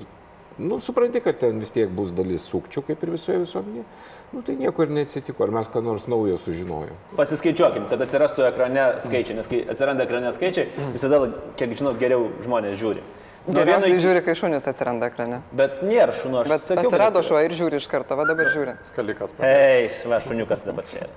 nu, 0.62 0.77
supranti, 0.84 1.22
kad 1.25 1.39
ten 1.41 1.60
vis 1.62 1.72
tiek 1.74 1.89
bus 1.89 2.12
dalis 2.15 2.46
sukčių, 2.51 2.84
kaip 2.88 3.01
ir 3.03 3.12
visoje 3.15 3.39
visuomenėje, 3.41 3.86
nu, 4.34 4.44
tai 4.48 4.56
nieko 4.60 4.86
ir 4.86 4.94
neatsitiko. 4.98 5.44
Ar 5.48 5.53
mes 5.58 5.72
ką 5.74 5.82
nors 5.84 6.06
naujo 6.12 6.38
sužinojom? 6.46 7.00
Pasiskaičiuokim, 7.18 7.88
kad 7.89 8.01
atsirastų 8.06 8.46
ekrane 8.51 8.86
skaičiai, 9.03 9.36
nes 9.39 9.50
kai 9.51 9.63
atsiranda 9.74 10.06
ekrane 10.08 10.32
skaičiai, 10.36 10.70
visada, 10.94 11.24
kiek 11.60 11.74
žinau, 11.82 11.96
geriau 12.00 12.30
žmonės 12.46 12.77
žiūri. 12.82 13.03
Geriausiai 13.50 13.96
iki- 13.96 14.03
žiūri, 14.06 14.22
kai 14.25 14.36
šunis 14.38 14.68
atsiranda 14.70 15.08
ekrane. 15.10 15.41
Bet 15.58 15.80
nėra 15.82 16.13
šunų, 16.13 16.44
aš 16.44 16.48
Bet 16.53 16.62
sakiau, 16.62 16.75
kad 16.75 16.86
atsirado 16.94 17.24
šuo 17.25 17.39
ir 17.41 17.56
žiūri 17.58 17.80
iš 17.82 17.88
karto, 17.89 18.15
va 18.15 18.25
dabar 18.30 18.51
žiūri. 18.53 18.75
Skalikas. 18.86 19.34
Hei, 19.41 19.89
va, 20.06 20.20
šuniukas 20.22 20.62
dabar 20.68 20.86
čia. 20.86 21.08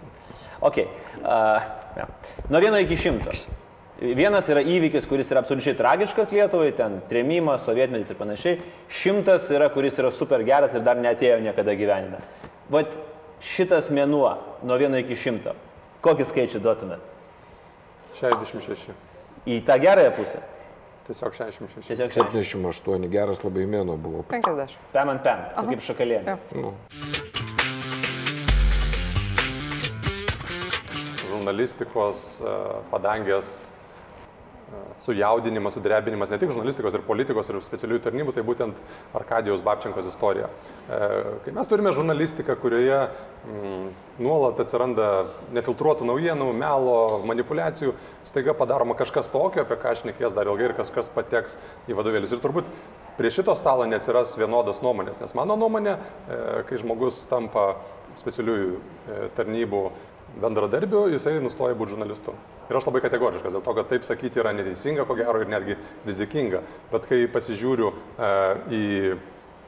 Ok. 0.64 0.78
Uh, 1.20 1.60
ja. 2.00 2.06
Nuo 2.48 2.60
vieno 2.64 2.80
iki 2.80 2.96
šimto. 2.96 3.30
Vienas 4.12 4.48
yra 4.52 4.60
įvykis, 4.60 5.06
kuris 5.08 5.30
yra 5.32 5.40
absoliučiai 5.40 5.76
tragiškas 5.78 6.32
Lietuvai, 6.34 6.74
ten 6.76 6.98
trėmimas, 7.08 7.64
sovietmetis 7.64 8.10
ir 8.12 8.18
panašiai. 8.18 8.58
Šimtas 8.92 9.48
yra, 9.54 9.70
kuris 9.72 9.96
yra 10.00 10.10
super 10.12 10.44
geras 10.44 10.74
ir 10.76 10.84
dar 10.84 11.00
neatėjo 11.00 11.38
niekada 11.40 11.72
gyvenime. 11.78 12.20
Vat 12.72 12.92
šitas 13.44 13.88
mėnuo 13.94 14.34
nuo 14.66 14.76
vieno 14.80 15.00
iki 15.00 15.16
šimto. 15.16 15.54
Kokį 16.04 16.26
skaičių 16.28 16.60
duotumėt? 16.64 17.06
66. 18.20 18.92
Į 19.48 19.60
tą 19.64 19.78
gerąją 19.80 20.12
pusę. 20.18 20.42
Tiesiog 21.08 21.36
66. 21.36 21.88
Tiesiog 21.88 22.12
šiandien. 22.12 22.44
78, 22.44 23.08
geras 23.12 23.40
labai 23.44 23.64
mėno 23.68 23.96
buvo. 24.00 24.24
50. 24.32 24.76
Pem 24.92 25.12
ant 25.12 25.24
pem, 25.24 25.46
kaip 25.70 25.84
šakalėlė. 25.84 26.36
Jo. 26.52 26.60
Nu, 26.60 26.74
žurnalistikos 31.44 32.24
e, 32.40 32.56
padangės 32.92 33.73
sujaudinimas, 34.98 35.74
sudrebinimas 35.74 36.30
ne 36.30 36.38
tik 36.38 36.52
žurnalistikos 36.54 36.94
ir 36.96 37.04
politikos 37.06 37.50
ir 37.50 37.58
specialiųjų 37.64 38.02
tarnybų, 38.04 38.34
tai 38.34 38.44
būtent 38.46 38.78
Arkadijos 39.16 39.62
Babčenkos 39.64 40.08
istorija. 40.08 40.48
E, 40.88 41.00
Kai 41.44 41.54
mes 41.56 41.70
turime 41.70 41.92
žurnalistiką, 41.94 42.56
kurioje 42.62 43.00
mm, 43.04 43.88
nuolat 44.24 44.60
atsiranda 44.64 45.08
nefiltruotų 45.56 46.08
naujienų, 46.08 46.50
melo, 46.56 46.98
manipulacijų, 47.26 47.94
staiga 48.26 48.54
padaroma 48.56 48.96
kažkas 48.98 49.32
tokio, 49.34 49.64
apie 49.64 49.78
ką 49.82 49.94
aš 49.94 50.04
nekės 50.08 50.36
dar 50.36 50.50
ilgai 50.50 50.70
ir 50.70 50.78
kažkas 50.78 51.10
pateks 51.14 51.58
į 51.90 51.98
vadovėlius. 51.98 52.34
Ir 52.36 52.42
turbūt 52.44 52.70
prie 53.18 53.30
šito 53.34 53.54
stalo 53.58 53.86
neatsiras 53.90 54.36
vienodos 54.38 54.82
nuomonės, 54.84 55.20
nes 55.22 55.36
mano 55.38 55.58
nuomonė, 55.60 55.98
e, 55.98 56.40
kai 56.70 56.80
žmogus 56.80 57.24
tampa 57.30 57.74
specialiųjų 58.18 58.74
e, 58.74 59.22
tarnybų 59.34 59.84
bendradarbiu, 60.42 61.06
jisai 61.12 61.36
nustoja 61.42 61.76
būti 61.78 61.94
žurnalistu. 61.94 62.34
Ir 62.70 62.78
aš 62.78 62.88
labai 62.88 63.02
kategoriškas, 63.04 63.54
dėl 63.54 63.64
to, 63.64 63.74
kad 63.76 63.90
taip 63.90 64.06
sakyti 64.06 64.42
yra 64.42 64.54
neteisinga, 64.56 65.06
ko 65.06 65.16
gero, 65.18 65.42
ir 65.42 65.50
netgi 65.52 65.76
rizikinga. 66.06 66.62
Bet 66.92 67.06
kai 67.10 67.24
pasižiūriu 67.30 67.92
e, 67.92 68.32
į 68.74 68.82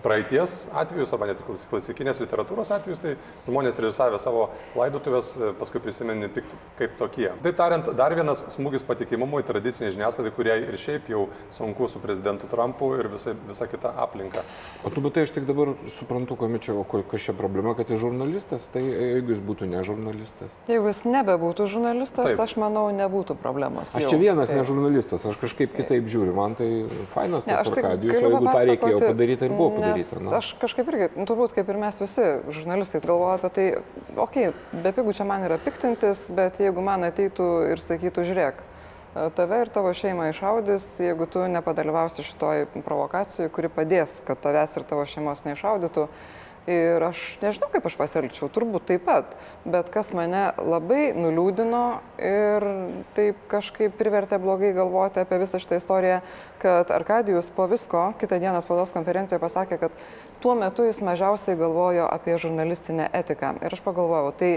praeities 0.07 0.69
atvejus, 0.77 1.11
arba 1.15 1.27
net 1.31 1.41
klasikinės 1.71 2.21
literatūros 2.23 2.71
atvejus, 2.77 3.01
tai 3.03 3.15
žmonės 3.49 3.81
režisavę 3.83 4.21
savo 4.23 4.49
laidotuvės 4.79 5.33
e, 5.35 5.51
paskui 5.59 5.83
prisimeni 5.83 6.29
tik 6.33 6.47
kaip 6.79 6.95
tokie. 7.01 7.29
Tai 7.43 7.53
tariant, 7.59 7.91
dar 7.99 8.15
vienas 8.15 8.45
smūgis 8.55 8.87
patikimumui 8.87 9.43
tradiciniai 9.47 9.95
žiniasklaidai, 9.97 10.33
kuriai 10.37 10.61
ir 10.67 10.79
šiaip 10.79 11.11
jau 11.11 11.27
sunku 11.53 11.89
su 11.91 12.03
prezidentu 12.03 12.47
Trumpu 12.51 12.93
ir 13.01 13.11
visa, 13.11 13.35
visa 13.49 13.67
kita 13.71 13.93
aplinka. 14.05 14.45
O 14.87 14.93
tu 14.95 15.03
matai, 15.03 15.27
aš 15.27 15.35
tik 15.35 15.49
dabar 15.49 15.75
suprantu, 15.97 16.39
ko 16.39 16.51
čia, 16.63 16.77
o 16.77 16.85
ko- 16.87 17.03
kas 17.11 17.27
čia 17.27 17.35
problema, 17.37 17.75
kad 17.75 17.91
jis 17.91 18.01
žurnalistas, 18.05 18.71
tai 18.73 18.85
jeigu 18.87 19.35
jis 19.35 19.43
būtų 19.43 19.71
ne 19.73 19.83
žurnalistas. 19.87 20.55
Jeigu 20.71 20.93
jis 20.93 21.03
nebebūtų 21.03 21.67
žurnalistas, 21.73 22.31
Taip. 22.31 22.45
aš 22.47 22.57
manau, 22.63 22.87
nebūtų 22.95 23.39
problemos. 23.43 23.95
Aš 23.95 24.07
jau. 24.07 24.15
čia 24.15 24.23
vienas 24.23 24.55
ne 24.55 24.63
Taip. 24.63 24.71
žurnalistas, 24.71 25.27
aš 25.27 25.41
kažkaip 25.43 25.75
kitaip 25.75 26.07
žiūriu, 26.07 26.35
man 26.37 26.55
tai 26.59 26.71
fainas 27.15 27.47
Ne, 27.47 27.57
tas 27.57 27.67
aš 27.67 27.75
tik 27.75 27.83
Arkadijus, 27.83 28.17
o 28.17 28.31
jeigu 28.31 28.45
tą 28.47 28.65
reikėjo 28.71 29.03
padaryti, 29.03 29.41
tai 29.43 29.51
ir 29.51 29.57
buvo 29.57 29.83
nes 29.83 29.96
padaryta. 30.05 30.27
nu. 30.27 30.37
Aš 30.37 30.53
kažkaip 30.61 30.93
irgi, 30.93 31.09
nu, 31.17 31.27
turbūt 31.29 31.57
kaip 31.57 31.73
ir 31.73 31.81
mes 31.81 32.01
visi 32.03 32.29
žurnalistai, 32.53 33.01
galvoju 33.05 33.39
apie 33.39 33.51
tai, 33.57 33.67
okei, 34.15 34.49
okay, 34.53 34.81
be 34.85 34.93
pigų 34.97 35.17
čia 35.17 35.27
man 35.29 35.47
yra 35.49 35.59
piktintis, 35.63 36.27
bet 36.37 36.61
jeigu 36.63 36.85
man 36.85 37.07
ateitų 37.09 37.51
ir 37.73 37.83
sakytų, 37.83 38.27
žiūrėk, 38.31 38.65
tave 39.37 39.61
ir 39.65 39.71
tavo 39.73 39.93
šeimą 39.97 40.31
išaudys, 40.33 40.89
jeigu 41.01 41.29
tu 41.31 41.45
nepadalyvausi 41.49 42.25
šitoj 42.27 42.67
provokacijai, 42.85 43.49
kuri 43.53 43.71
padės, 43.73 44.19
kad 44.27 44.41
tavęs 44.45 44.77
ir 44.77 44.85
tavo 44.89 45.07
šeimos 45.09 45.47
neišaudytų. 45.49 46.09
Ir 46.67 46.99
aš 47.07 47.21
nežinau, 47.39 47.69
kaip 47.71 47.85
aš 47.87 47.95
pasielgčiau, 47.95 48.49
turbūt 48.51 48.89
taip 48.89 49.05
pat, 49.07 49.37
bet 49.63 49.87
kas 49.95 50.09
mane 50.17 50.49
labai 50.59 51.13
nuliūdino 51.15 51.83
ir 52.19 52.67
taip 53.15 53.45
kažkaip 53.53 53.95
privertė 53.95 54.41
blogai 54.43 54.73
galvoti 54.75 55.23
apie 55.23 55.39
visą 55.45 55.61
šitą 55.63 55.79
istoriją, 55.79 56.17
kad 56.59 56.91
Arkadijus 56.91 57.53
po 57.55 57.69
visko 57.71 58.09
kitą 58.19 58.41
dieną 58.43 58.65
spaudos 58.65 58.91
konferencijoje 58.97 59.45
pasakė, 59.45 59.79
kad 59.85 60.03
tuo 60.41 60.55
metu 60.59 60.87
jis 60.87 61.03
mažiausiai 61.05 61.59
galvojo 61.59 62.07
apie 62.11 62.39
žurnalistinę 62.41 63.11
etiką. 63.17 63.57
Ir 63.65 63.77
aš 63.77 63.83
pagalvojau, 63.85 64.33
tai 64.39 64.51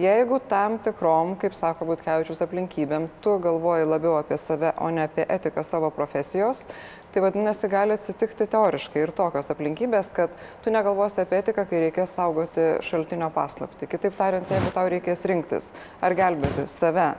jeigu 0.00 0.40
tam 0.48 0.78
tikrom, 0.82 1.36
kaip 1.40 1.56
sako 1.58 1.88
Butkevičius 1.92 2.42
aplinkybėm, 2.44 3.08
tu 3.24 3.38
galvoji 3.42 3.88
labiau 3.88 4.18
apie 4.18 4.38
save, 4.40 4.74
o 4.80 4.90
ne 4.90 5.08
apie 5.08 5.26
etiką 5.28 5.64
savo 5.66 5.90
profesijos, 5.94 6.66
Tai 7.14 7.22
vadinasi, 7.22 7.68
gali 7.70 7.94
atsitikti 7.94 8.48
teoriškai 8.50 9.04
ir 9.04 9.10
tokios 9.14 9.46
aplinkybės, 9.52 10.08
kad 10.16 10.32
tu 10.64 10.72
negalvosi 10.74 11.20
apie 11.22 11.38
etiką, 11.44 11.62
kai 11.70 11.84
reikės 11.84 12.10
saugoti 12.16 12.64
šaltinio 12.82 13.28
paslapti. 13.30 13.86
Kitaip 13.86 14.16
tariant, 14.18 14.50
jeigu 14.50 14.72
tau 14.74 14.90
reikės 14.90 15.22
rinktis, 15.30 15.68
ar 16.02 16.16
gelbėti 16.18 16.66
save 16.74 17.12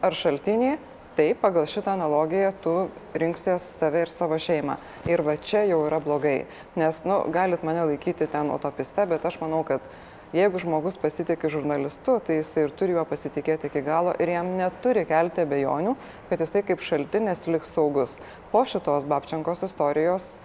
ar 0.00 0.16
šaltinį, 0.16 0.70
tai 1.16 1.32
pagal 1.38 1.66
šitą 1.68 1.92
analogiją 1.96 2.52
tu 2.64 2.72
rinksies 3.14 3.64
save 3.78 4.06
ir 4.06 4.12
savo 4.12 4.38
šeimą. 4.40 4.78
Ir 5.10 5.22
va 5.26 5.36
čia 5.36 5.64
jau 5.68 5.82
yra 5.86 6.00
blogai. 6.00 6.46
Nes, 6.76 7.02
nu, 7.08 7.22
galit 7.32 7.64
mane 7.66 7.84
laikyti 7.90 8.28
ten 8.32 8.50
utopiste, 8.54 9.04
bet 9.10 9.26
aš 9.28 9.38
manau, 9.42 9.60
kad 9.68 9.84
jeigu 10.32 10.60
žmogus 10.62 10.96
pasitikė 11.00 11.50
žurnalistu, 11.52 12.16
tai 12.24 12.38
jisai 12.40 12.66
ir 12.66 12.72
turi 12.78 12.96
juo 12.96 13.04
pasitikėti 13.08 13.68
iki 13.68 13.84
galo 13.84 14.14
ir 14.18 14.32
jam 14.32 14.54
neturi 14.56 15.04
kelti 15.08 15.44
abejonių, 15.44 15.96
kad 16.30 16.40
jisai 16.40 16.64
kaip 16.68 16.84
šaltinis 16.84 17.44
liks 17.50 17.74
saugus. 17.76 18.18
Po 18.52 18.64
šitos 18.68 19.04
Babčenkos 19.08 19.64
istorijos 19.68 20.36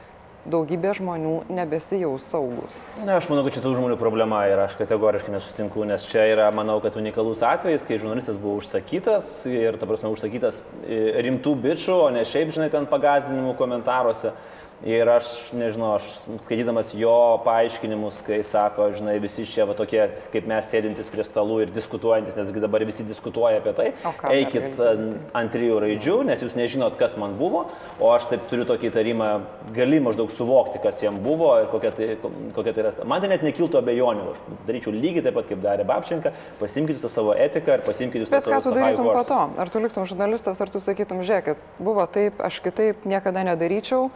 daugybė 0.51 0.93
žmonių 0.97 1.33
nebesijaus 1.53 2.25
saugus. 2.31 2.77
Na, 3.03 3.17
aš 3.17 3.27
manau, 3.31 3.43
kad 3.45 3.57
šitų 3.57 3.73
žmonių 3.77 3.97
problema 3.99 4.43
ir 4.49 4.61
aš 4.63 4.77
kategoriškai 4.79 5.33
nesutinku, 5.35 5.83
nes 5.87 6.05
čia 6.07 6.25
yra, 6.31 6.47
manau, 6.55 6.79
kad 6.83 6.97
unikalus 6.99 7.43
atvejis, 7.45 7.85
kai 7.87 7.99
žurnalistas 8.01 8.39
buvo 8.41 8.61
užsakytas 8.61 9.29
ir, 9.51 9.79
ta 9.79 9.89
prasme, 9.89 10.11
užsakytas 10.13 10.61
e, 10.83 11.01
rimtų 11.27 11.55
bičių, 11.65 11.97
o 12.07 12.11
ne 12.15 12.23
šiaip, 12.27 12.53
žinai, 12.55 12.69
ten 12.73 12.87
pagazdinimų 12.89 13.57
komentaruose. 13.59 14.33
Ir 14.85 15.09
aš, 15.09 15.25
nežinau, 15.57 15.95
aš 15.97 16.05
skaitydamas 16.45 16.91
jo 16.93 17.11
paaiškinimus, 17.41 18.19
kai 18.21 18.43
sako, 18.45 18.91
žinai, 18.93 19.15
visi 19.17 19.41
čia 19.49 19.65
va 19.65 19.73
tokie, 19.73 20.03
kaip 20.29 20.45
mes 20.45 20.67
sėdintys 20.69 21.07
prie 21.09 21.23
stalų 21.25 21.63
ir 21.63 21.71
diskutuojantis, 21.73 22.35
nesgi 22.37 22.61
dabar 22.61 22.85
visi 22.85 23.01
diskutuoja 23.07 23.57
apie 23.57 23.73
tai, 23.73 23.87
eikit 24.29 24.77
ant, 24.77 25.49
trijų 25.55 25.79
raidžių, 25.81 26.17
nes 26.29 26.43
jūs 26.45 26.53
nežinot, 26.59 26.93
kas 26.99 27.15
man 27.17 27.33
buvo, 27.39 27.63
o 27.97 28.11
aš 28.13 28.27
taip 28.29 28.45
turiu 28.51 28.67
tokį 28.69 28.91
įtarimą, 28.91 29.31
gali 29.73 29.97
maždaug 30.05 30.29
suvokti, 30.37 30.77
kas 30.83 31.01
jam 31.01 31.17
buvo 31.25 31.49
ir 31.63 31.71
kokia 31.73 31.93
tai, 31.97 32.11
kokia 32.53 32.75
tai 32.77 32.85
yra. 32.85 32.93
Man 33.09 33.25
tai 33.25 33.31
net 33.33 33.47
nekiltų 33.47 33.81
abejonių, 33.81 34.29
aš 34.35 34.45
daryčiau 34.69 34.93
lygiai 34.93 35.25
taip 35.25 35.39
pat, 35.39 35.49
kaip 35.49 35.65
darė 35.65 35.89
Babčenka, 35.89 36.35
pasimkite 36.61 37.01
tą 37.01 37.09
savo 37.09 37.33
etiką 37.33 37.79
ir 37.79 37.85
pasimkite 37.87 38.29
tą 38.29 38.35
Bet 38.37 38.45
savo 38.45 38.59
ką 38.59 38.61
tu 38.69 38.77
darytum 38.77 39.09
po 39.09 39.25
to? 39.33 39.41
Ar 39.57 39.73
tu 39.73 39.81
liktum 39.81 40.05
žurnalistas, 40.05 40.61
ar 40.61 40.69
tu 40.69 40.83
sakytum, 40.83 41.25
žiūrėkit, 41.25 41.65
buvo 41.81 42.05
taip, 42.13 42.37
aš 42.45 42.61
kitaip 42.61 43.09
niekada 43.09 43.41
nedaryčiau, 43.49 44.11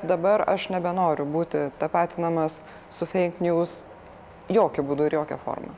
bet 0.00 0.08
dabar 0.08 0.44
aš 0.46 0.68
nebenoriu 0.72 1.24
būti 1.26 1.70
tapatinamas 1.80 2.62
su 2.90 3.06
fake 3.06 3.40
news 3.40 3.82
jokių 4.48 4.82
būdų 4.86 5.06
ir 5.08 5.16
jokią 5.20 5.38
formą. 5.44 5.72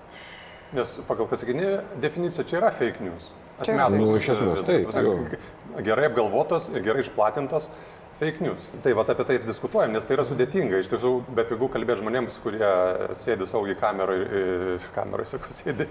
Nes 0.73 0.99
pagal 1.09 1.27
klasikinį 1.31 1.69
definiciją 2.03 2.45
čia 2.45 2.59
yra 2.61 2.71
fake 2.71 3.01
news. 3.01 3.31
Čia 3.63 3.73
yra 3.75 3.87
Atmetus, 3.89 4.09
Nu, 4.11 4.17
iš 4.17 4.29
esmės, 4.29 4.59
visą- 4.59 4.93
taip, 4.93 5.05
jo. 5.05 5.83
gerai 5.83 6.05
apgalvotos, 6.11 6.69
gerai 6.71 7.03
išplatintos 7.03 7.71
fake 8.19 8.43
news. 8.43 8.67
Tai 8.83 8.93
va 8.99 9.05
apie 9.07 9.25
tai 9.25 9.37
ir 9.39 9.45
diskutuojam, 9.47 9.93
nes 9.95 10.07
tai 10.07 10.17
yra 10.17 10.25
sudėtinga. 10.27 10.81
Iš 10.83 10.91
tiesų, 10.91 11.13
be 11.37 11.45
pigų 11.47 11.69
kalbėti 11.75 12.03
žmonėms, 12.03 12.39
kurie 12.43 12.71
sėdi 13.19 13.47
saugiai 13.47 13.79
kameroje, 13.79 14.79
kameroje, 14.97 15.31
sakau, 15.35 15.55
sėdi 15.55 15.87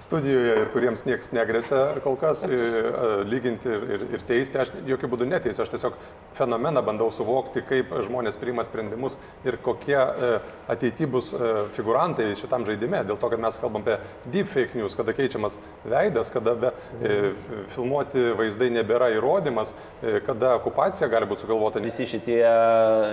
studijoje 0.00 0.54
ir 0.62 0.70
kuriems 0.72 1.04
niekas 1.08 1.34
negresia 1.36 1.82
kol 2.04 2.16
kas, 2.20 2.44
lyginti 3.28 3.68
ir, 3.68 3.84
ir, 3.96 4.06
ir 4.16 4.24
teisti. 4.28 4.60
Aš 4.62 4.72
jokių 4.88 5.12
būdų 5.12 5.28
neteisiu, 5.28 5.64
aš 5.66 5.74
tiesiog 5.74 5.98
fenomeną 6.38 6.82
bandau 6.86 7.10
suvokti, 7.12 7.64
kaip 7.68 7.92
žmonės 8.08 8.40
priima 8.40 8.64
sprendimus 8.64 9.18
ir 9.44 9.58
kokie 9.64 9.98
ateityje 10.68 11.10
bus 11.12 11.30
figurantai 11.76 12.30
šitam 12.40 12.64
žaidime. 12.68 13.04
Dėl 13.08 13.20
to, 13.20 13.28
kad 13.28 13.44
mes 13.44 13.60
kalbam 13.60 13.84
apie 13.84 13.98
deep 14.32 14.48
fake 14.48 14.80
news, 14.80 14.96
kada 14.96 15.12
keičiamas 15.16 15.60
veidas, 15.84 16.32
kada 16.32 16.56
be, 16.56 16.72
filmuoti 17.74 18.30
vaizdai 18.38 18.72
nebėra 18.80 19.12
įrodymas, 19.16 19.74
kada 20.26 20.56
okupacija 20.58 21.08
gali 21.08 21.17
gali 21.18 21.28
būti 21.30 21.44
sugalvota. 21.44 21.82
Visi 21.82 22.06
šitie, 22.08 22.40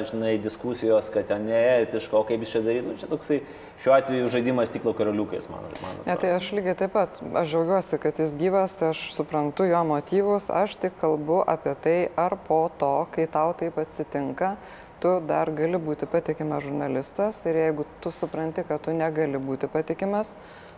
žinai, 0.09 0.35
diskusijos, 0.41 1.09
kad 1.13 1.27
ten 1.29 1.47
neetiška, 1.50 2.15
o 2.17 2.24
kaip 2.27 2.43
jis 2.45 2.53
čia 2.53 2.62
darytų, 2.65 2.93
nu, 2.93 2.97
čia 3.01 3.09
toksai 3.09 3.39
šiuo 3.81 3.95
atveju 3.97 4.31
žaidimas 4.33 4.69
stiklo 4.69 4.93
karaliukais, 4.97 5.47
man 5.51 5.65
atrodo. 5.67 6.05
Ne, 6.07 6.15
tai 6.21 6.33
aš 6.38 6.51
lygiai 6.55 6.77
taip 6.79 6.93
pat, 6.95 7.19
aš 7.41 7.51
džiaugiuosi, 7.51 8.00
kad 8.03 8.21
jis 8.21 8.33
gyvas, 8.39 8.77
aš 8.85 9.03
suprantu 9.17 9.67
jo 9.69 9.83
motyvus, 9.89 10.50
aš 10.53 10.77
tik 10.81 10.97
kalbu 11.01 11.41
apie 11.55 11.75
tai, 11.83 11.97
ar 12.19 12.38
po 12.47 12.65
to, 12.79 12.93
kai 13.15 13.27
tau 13.31 13.55
taip 13.57 13.79
atsitinka, 13.81 14.55
tu 15.03 15.17
dar 15.27 15.51
gali 15.55 15.81
būti 15.81 16.07
patikimas 16.09 16.63
žurnalistas 16.65 17.41
ir 17.50 17.57
jeigu 17.65 17.88
tu 18.03 18.13
supranti, 18.15 18.63
kad 18.67 18.85
tu 18.85 18.93
negali 18.95 19.41
būti 19.41 19.69
patikimas 19.71 20.38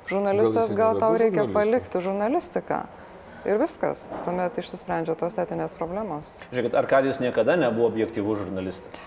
žurnalistas, 0.09 0.71
gal, 0.71 0.95
gal 0.97 1.03
tau 1.03 1.19
reikia 1.19 1.45
palikti 1.53 2.01
žurnalistiką. 2.01 2.85
Ir 3.45 3.59
viskas, 3.61 4.07
tuomet 4.25 4.57
išsisprendžia 4.57 5.13
tos 5.19 5.37
etinės 5.37 5.75
problemos. 5.77 6.31
Žiūrėkit, 6.49 6.73
Arkadijus 6.79 7.21
niekada 7.21 7.57
nebuvo 7.59 7.91
objektyvus 7.91 8.41
žurnalistas. 8.41 9.05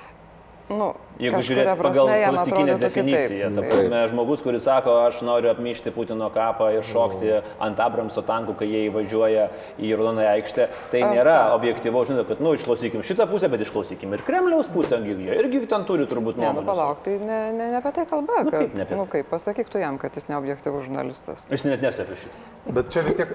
Nu, 0.71 0.93
Jeigu 1.21 1.41
žiūrėti 1.45 1.73
pagal 1.77 2.09
klasikinę 2.09 2.75
definiciją, 2.81 3.49
ta 3.57 3.65
prasme, 3.65 4.03
žmogus, 4.13 4.43
kuris 4.45 4.63
sako, 4.65 4.95
aš 5.09 5.21
noriu 5.27 5.51
apmyšti 5.51 5.93
Putino 5.93 6.31
kapą 6.33 6.71
ir 6.77 6.87
šokti 6.87 7.33
mm. 7.35 7.57
ant 7.67 7.83
Abramso 7.83 8.23
tankų, 8.25 8.55
kai 8.61 8.69
jie 8.71 8.85
įvažiuoja 8.89 9.49
į 9.83 9.91
Raudonąją 9.99 10.31
aikštę, 10.39 10.69
tai 10.93 11.03
aš 11.05 11.17
nėra 11.19 11.37
objektyvaus, 11.57 12.09
žinot, 12.09 12.29
kad, 12.31 12.41
nu, 12.45 12.55
išklausykim 12.57 13.05
šitą 13.05 13.27
pusę, 13.31 13.51
bet 13.53 13.65
išklausykim 13.67 14.15
ir 14.17 14.25
Kremliaus 14.25 14.71
pusę, 14.73 15.01
jie 15.05 15.37
irgi 15.43 15.65
ten 15.69 15.85
turi 15.89 16.07
turbūt 16.09 16.41
nuomonę. 16.41 16.63
Ne, 16.63 16.65
nu, 16.65 16.69
palauk, 16.71 17.03
tai 17.05 17.19
ne, 17.19 17.41
ne, 17.59 17.69
ne 17.75 17.81
apie 17.83 17.93
tai 17.99 18.07
kalba, 18.09 18.45
nu, 18.47 18.55
kad, 18.55 18.71
kaip, 18.79 18.95
nu, 18.97 19.09
kaip, 19.11 19.29
pasakyk 19.35 19.75
tu 19.75 19.83
jam, 19.83 19.99
kad 20.01 20.17
jis 20.17 20.31
neobjektyvus 20.31 20.87
žurnalistas. 20.87 21.51
Jis 21.53 21.67
net 21.69 21.85
neslėpia 21.85 22.17
šitą. 22.23 22.47
Bet 22.71 22.91
čia 22.93 23.03
vis 23.05 23.17
tiek, 23.17 23.31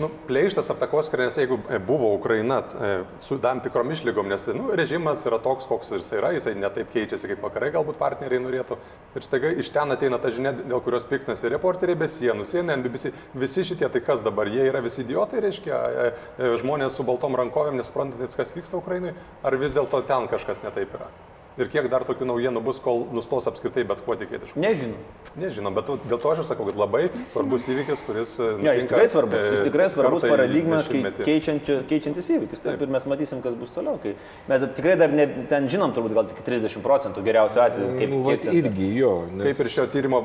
nu, 0.00 0.08
pleištas 0.28 0.70
aptakos, 0.72 1.10
nes 1.20 1.36
jeigu 1.36 1.58
buvo 1.86 2.14
Ukraina 2.16 2.62
su 3.22 3.36
tam 3.42 3.60
tikrom 3.64 3.92
išlygom, 3.92 4.30
nes, 4.32 4.46
nu, 4.56 4.70
režimas 4.76 5.24
yra 5.28 5.38
toks, 5.44 5.68
koks 5.70 5.92
jis 5.92 6.08
yra, 6.16 6.32
jisai 6.34 6.54
netaip 6.72 6.92
keičiasi 6.94 7.30
kaip 7.30 7.44
vakarai 7.44 7.70
galbūt 7.74 8.00
partneriai 8.00 8.40
norėtų. 8.42 8.78
Ir 9.14 9.26
staiga 9.26 9.52
iš 9.52 9.70
ten 9.74 9.92
ateina 9.92 10.18
ta 10.18 10.32
žinia, 10.32 10.54
dėl 10.56 10.80
kurios 10.84 11.06
piktinasi 11.08 11.52
reporteriai 11.52 11.98
be 12.00 12.08
sienų, 12.08 12.48
CNN, 12.48 12.82
BBC, 12.86 13.12
visi 13.36 13.66
šitie, 13.68 13.86
tai 13.92 14.02
kas 14.04 14.24
dabar, 14.24 14.50
jie 14.50 14.64
yra 14.70 14.82
visi 14.84 15.04
idiotai, 15.04 15.44
reiškia, 15.44 15.76
e, 15.76 16.08
e, 16.38 16.54
žmonės 16.62 16.96
su 16.96 17.06
baltom 17.06 17.36
rankovėm 17.38 17.78
nesuprantantis, 17.78 18.38
kas 18.38 18.56
vyksta 18.56 18.80
Ukrainai, 18.80 19.14
ar 19.44 19.60
vis 19.60 19.76
dėlto 19.76 20.02
ten 20.08 20.28
kažkas 20.32 20.64
netaip 20.64 20.96
yra. 20.98 21.12
Ir 21.60 21.68
kiek 21.68 21.84
dar 21.92 22.04
tokių 22.08 22.24
naujienų 22.30 22.62
bus, 22.64 22.78
kol 22.80 23.02
nustos 23.12 23.44
apskritai 23.50 23.82
bet 23.84 24.00
kuo 24.06 24.14
tikėti? 24.16 24.54
Nežinom. 24.56 25.00
Nežinom, 25.36 25.74
bet 25.76 25.90
dėl 26.08 26.20
to 26.22 26.30
aš 26.32 26.40
ir 26.40 26.46
sakau, 26.48 26.64
kad 26.70 26.78
labai 26.80 27.02
svarbus 27.32 27.66
įvykis, 27.68 28.00
kuris... 28.06 28.32
Ne, 28.62 28.72
jis 28.78 28.86
tikrai 28.88 29.08
svarbus, 29.12 29.44
jis 29.52 29.64
tikrai 29.66 29.88
svarbus 29.92 30.24
paradigmas, 30.24 30.88
keičiantis 30.88 32.30
įvykis. 32.38 32.62
Taip, 32.64 32.80
ir 32.86 32.94
mes 32.94 33.04
matysim, 33.10 33.42
kas 33.44 33.58
bus 33.60 33.74
toliau. 33.74 33.98
Kai 34.00 34.14
mes 34.48 34.64
tikrai 34.78 34.96
dar 35.00 35.12
ne, 35.12 35.26
ten 35.50 35.68
žinom 35.72 35.92
turbūt 35.92 36.16
gal 36.16 36.30
tik 36.30 36.40
30 36.46 36.80
procentų 36.86 37.26
geriausiu 37.28 37.62
atveju. 37.66 37.90
Kaip, 38.00 38.14
nu, 38.14 38.22
kaip 38.30 38.48
irgi 38.62 38.88
jo. 38.96 39.12
Nes... 39.28 39.50
Kaip 39.50 39.62
ir 39.66 39.72
šio 39.76 39.86
tyrimo 39.92 40.22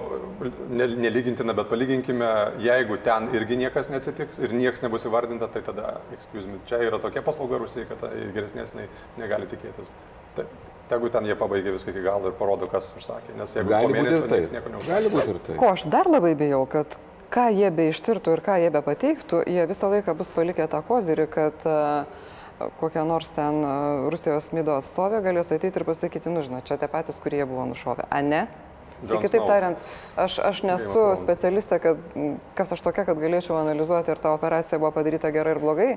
nelygintina, 0.72 1.58
bet 1.58 1.68
palyginkime, 1.74 2.32
jeigu 2.64 3.02
ten 3.04 3.28
irgi 3.36 3.60
niekas 3.66 3.92
neatsitiks 3.92 4.40
ir 4.48 4.56
niekas 4.56 4.86
nebus 4.86 5.08
įvardinta, 5.10 5.52
tai 5.52 5.66
tada, 5.68 5.98
excuse 6.16 6.48
me, 6.48 6.64
čia 6.70 6.80
yra 6.88 7.04
tokia 7.04 7.26
paslauga 7.26 7.60
Rusijai, 7.66 7.88
kad 7.92 8.08
geresnės 8.36 8.76
negali 9.20 9.52
tikėtis. 9.52 9.92
Taip. 10.40 10.52
Tegu 10.88 11.10
ten 11.12 11.26
jie 11.28 11.36
pabaigia 11.36 11.74
viską 11.76 11.92
iki 11.92 12.04
galo 12.06 12.32
ir 12.32 12.38
parodo, 12.40 12.70
kas 12.72 12.94
užsakė. 12.96 13.36
Nes 13.40 13.56
jeigu 13.58 13.74
gali 13.74 13.92
mėnesio 13.92 14.30
tai. 14.32 14.40
nieko 14.54 14.72
neužsakė. 14.72 14.94
Gali 14.94 15.12
būti 15.12 15.34
ir 15.34 15.40
tai. 15.48 15.58
Ko 15.60 15.72
aš 15.74 15.84
dar 15.92 16.08
labai 16.08 16.32
bijau, 16.40 16.62
kad 16.72 16.96
ką 17.34 17.50
jie 17.52 17.72
be 17.76 17.90
ištirtų 17.92 18.38
ir 18.38 18.44
ką 18.46 18.56
jie 18.64 18.72
be 18.72 18.82
pateiktų, 18.86 19.42
jie 19.52 19.68
visą 19.68 19.92
laiką 19.92 20.16
bus 20.16 20.32
palikę 20.36 20.68
tą 20.72 20.80
kozirį, 20.88 21.26
kad 21.34 21.66
uh, 21.68 22.70
kokia 22.80 23.04
nors 23.08 23.34
ten 23.36 23.60
uh, 23.64 24.08
Rusijos 24.14 24.54
mydo 24.56 24.78
atstovė 24.80 25.20
galės 25.26 25.52
ateiti 25.52 25.82
ir 25.82 25.88
pasakyti, 25.88 26.32
nu 26.32 26.46
žinot, 26.46 26.64
čia 26.70 26.80
tie 26.80 26.88
patys, 26.92 27.20
kurie 27.24 27.44
buvo 27.44 27.68
nušovę. 27.74 28.08
A 28.08 28.24
ne? 28.24 28.46
Tai 28.98 29.20
kitaip 29.22 29.44
tariant, 29.46 29.90
aš, 30.18 30.40
aš 30.42 30.64
nesu 30.66 31.02
specialistė, 31.20 31.78
kad, 31.84 32.00
kas 32.58 32.72
aš 32.74 32.82
tokia, 32.82 33.04
kad 33.06 33.20
galėčiau 33.22 33.60
analizuoti, 33.60 34.10
ar 34.10 34.22
ta 34.24 34.32
operacija 34.34 34.80
buvo 34.82 34.90
padaryta 34.96 35.30
gerai 35.36 35.54
ir 35.54 35.62
blogai, 35.62 35.90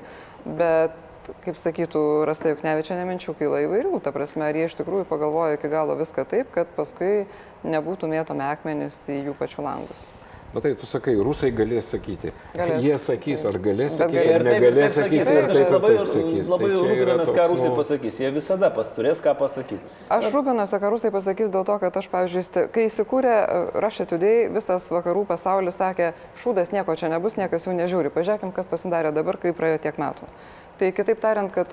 bet 0.44 0.98
kaip 1.44 1.58
sakytų 1.60 2.04
Rasta 2.28 2.52
Juknevičiane, 2.52 3.04
minčių 3.08 3.34
kyla 3.38 3.64
įvairių. 3.66 3.98
Ta 4.04 4.14
prasme, 4.14 4.46
ar 4.48 4.58
jie 4.58 4.68
iš 4.68 4.78
tikrųjų 4.80 5.08
pagalvoja 5.10 5.58
iki 5.58 5.72
galo 5.72 5.98
viską 6.00 6.26
taip, 6.30 6.54
kad 6.54 6.70
paskui 6.78 7.26
nebūtų 7.64 8.10
mėtomi 8.10 8.46
akmenys 8.50 9.04
į 9.10 9.22
jų 9.30 9.36
pačių 9.40 9.66
langus. 9.66 10.08
Na 10.50 10.60
tai 10.60 10.74
tu 10.74 10.82
sakai, 10.82 11.12
rusai 11.14 11.52
galės 11.54 11.92
sakyti. 11.92 12.32
Galės. 12.58 12.80
Jie 12.82 12.96
sakys, 12.98 13.44
ar 13.46 13.54
galės 13.62 13.94
Bet 13.94 14.00
sakyti, 14.00 14.16
galės. 14.18 14.34
ar 14.34 14.46
negalės 14.48 14.96
sakyti, 14.96 15.18
ir 15.20 15.46
taip 15.46 15.60
ir 15.60 15.74
labai, 15.76 15.90
taip 15.94 16.08
sakys. 16.10 16.48
labai 16.50 16.70
Tai 16.72 16.80
rūpinamės, 16.80 17.30
ką 17.36 17.44
rusai 17.52 17.68
nu, 17.68 17.76
pasakys. 17.76 18.18
Jie 18.18 18.30
visada 18.34 18.70
pas 18.74 18.90
turės 18.96 19.22
ką 19.22 19.36
pasakyti. 19.38 19.94
Aš 20.10 20.26
rūpinuosi, 20.34 20.80
ką 20.82 20.90
rusai 20.90 21.12
pasakys 21.14 21.52
dėl 21.54 21.66
to, 21.68 21.76
kad 21.84 22.00
aš, 22.02 22.08
pavyzdžiui, 22.10 22.64
kai 22.74 22.88
įsikūrė 22.88 23.36
e, 23.36 23.60
Russia 23.86 24.08
Today, 24.10 24.48
visas 24.50 24.90
vakarų 24.90 25.22
pasaulis 25.30 25.78
sakė, 25.78 26.10
šūdas 26.42 26.74
nieko 26.74 26.98
čia 26.98 27.12
nebus, 27.14 27.38
niekas 27.38 27.70
jų 27.70 27.76
nežiūri. 27.78 28.10
Pažiūrėkim, 28.10 28.50
kas 28.50 28.66
pasidarė 28.66 29.14
dabar, 29.14 29.38
kai 29.38 29.54
praėjo 29.54 29.84
tiek 29.86 30.02
metų. 30.02 30.26
Tai 30.80 30.92
kitaip 30.96 31.18
tariant, 31.20 31.50
kad 31.52 31.68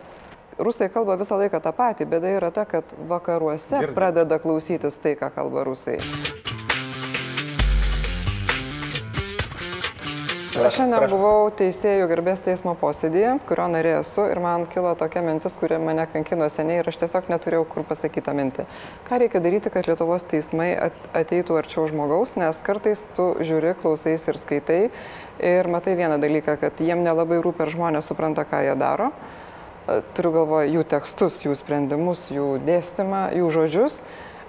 rusai 0.60 0.89
kalba 0.91 1.15
visą 1.15 1.38
laiką 1.39 1.62
tą 1.63 1.72
patį, 1.78 2.10
bėda 2.12 2.34
yra 2.41 2.52
ta, 2.52 2.65
kad 2.67 2.91
vakaruose 3.08 3.80
Girdi. 3.80 3.96
pradeda 3.96 4.39
klausytis 4.43 5.00
tai, 5.00 5.15
ką 5.15 5.32
kalba 5.32 5.63
rusai. 5.63 5.96
Aš 10.58 10.80
šiandien 10.80 11.04
buvau 11.12 11.52
teisėjų 11.54 12.08
garbės 12.10 12.39
teismo 12.41 12.72
posėdėje, 12.80 13.36
kurio 13.46 13.67
narė 13.70 13.91
esu 14.00 14.24
ir 14.26 14.39
man 14.41 14.63
kilo 14.72 14.89
tokia 14.98 15.22
mintis, 15.22 15.54
kuri 15.60 15.78
mane 15.78 16.08
kankino 16.10 16.48
seniai 16.50 16.80
ir 16.82 16.89
aš 16.89 16.98
tiesiog 17.04 17.28
neturėjau 17.30 17.65
kur 17.70 17.86
pasakyti 17.86 18.24
tą 18.26 18.34
mintį. 18.38 18.65
Ką 19.06 19.20
reikia 19.22 19.41
daryti, 19.43 19.70
kad 19.74 19.86
Lietuvos 19.86 20.26
teismai 20.32 20.72
at- 20.88 21.10
ateitų 21.13 21.60
arčiau 21.62 21.86
žmogaus, 21.91 22.34
nes 22.41 22.62
kartais 22.65 23.06
tu 23.13 23.36
žiūri, 23.38 23.76
klausais 23.84 24.26
ir 24.28 24.39
skaitai 24.41 24.80
ir 25.38 25.70
matai 25.70 25.93
vieną 26.00 26.17
dalyką, 26.24 26.58
kad 26.63 26.82
jiem 26.82 27.06
nelabai 27.06 27.38
rūpi, 27.38 27.62
ar 27.62 27.74
žmonės 27.76 28.10
supranta, 28.10 28.41
ką 28.50 28.63
jie 28.65 28.74
daro. 28.82 29.12
E, 29.88 30.02
Turiu 30.17 30.34
galvoje 30.39 30.74
jų 30.74 30.88
tekstus, 30.89 31.43
jų 31.46 31.54
sprendimus, 31.56 32.32
jų 32.34 32.58
dėstymą, 32.65 33.28
jų 33.38 33.52
žodžius. 33.54 34.02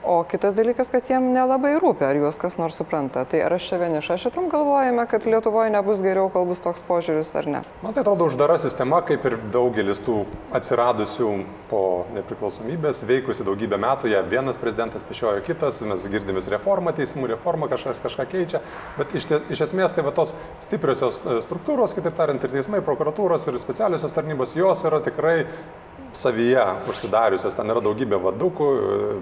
O 0.05 0.25
kitas 0.25 0.55
dalykas, 0.55 0.91
kad 0.93 1.09
jiem 1.11 1.33
nelabai 1.35 1.75
rūpi, 1.81 2.05
ar 2.07 2.17
juos 2.17 2.39
kas 2.39 2.55
nors 2.61 2.77
supranta. 2.79 3.25
Tai 3.29 3.41
ar 3.45 3.55
aš 3.57 3.67
čia 3.71 3.79
vieniša 3.81 4.17
šitam 4.23 4.47
galvojame, 4.53 5.05
kad 5.11 5.27
Lietuvoje 5.27 5.73
nebus 5.75 6.03
geriau, 6.05 6.29
kol 6.33 6.47
bus 6.49 6.63
toks 6.63 6.85
požiūris 6.87 7.35
ar 7.39 7.49
ne? 7.51 7.63
Man 7.83 7.97
tai 7.97 8.05
atrodo 8.05 8.29
uždara 8.31 8.59
sistema, 8.63 9.01
kaip 9.07 9.27
ir 9.29 9.37
daugelis 9.53 10.01
tų 10.07 10.21
atsiradusių 10.55 11.33
po 11.73 11.83
nepriklausomybės, 12.15 13.03
veikusi 13.09 13.47
daugybę 13.49 13.81
metų, 13.83 14.13
ją 14.15 14.23
vienas 14.31 14.61
prezidentas 14.61 15.05
pešiojo 15.09 15.43
kitas, 15.47 15.83
mes 15.83 16.07
girdime 16.13 16.41
reformą, 16.55 16.95
teismų 16.97 17.33
reformą, 17.35 17.69
kažkas 17.69 18.01
kažką 18.05 18.29
keičia, 18.31 18.63
bet 18.97 19.13
iš, 19.19 19.27
tie, 19.29 19.43
iš 19.51 19.67
esmės 19.69 19.97
tai 19.97 20.07
va 20.07 20.15
tos 20.15 20.33
stipriosios 20.65 21.21
e, 21.25 21.41
struktūros, 21.45 21.97
kitaip 21.97 22.17
tariant, 22.17 22.45
ir 22.45 22.55
teismai, 22.55 22.81
prokuratūros 22.87 23.51
ir 23.51 23.59
specialiosios 23.61 24.15
tarnybos, 24.15 24.55
jos 24.57 24.87
yra 24.89 25.03
tikrai 25.05 25.43
savyje 26.17 26.65
užsidariusios, 26.91 27.57
ten 27.57 27.73
yra 27.73 27.83
daugybė 27.85 28.21
vadukų, 28.23 28.69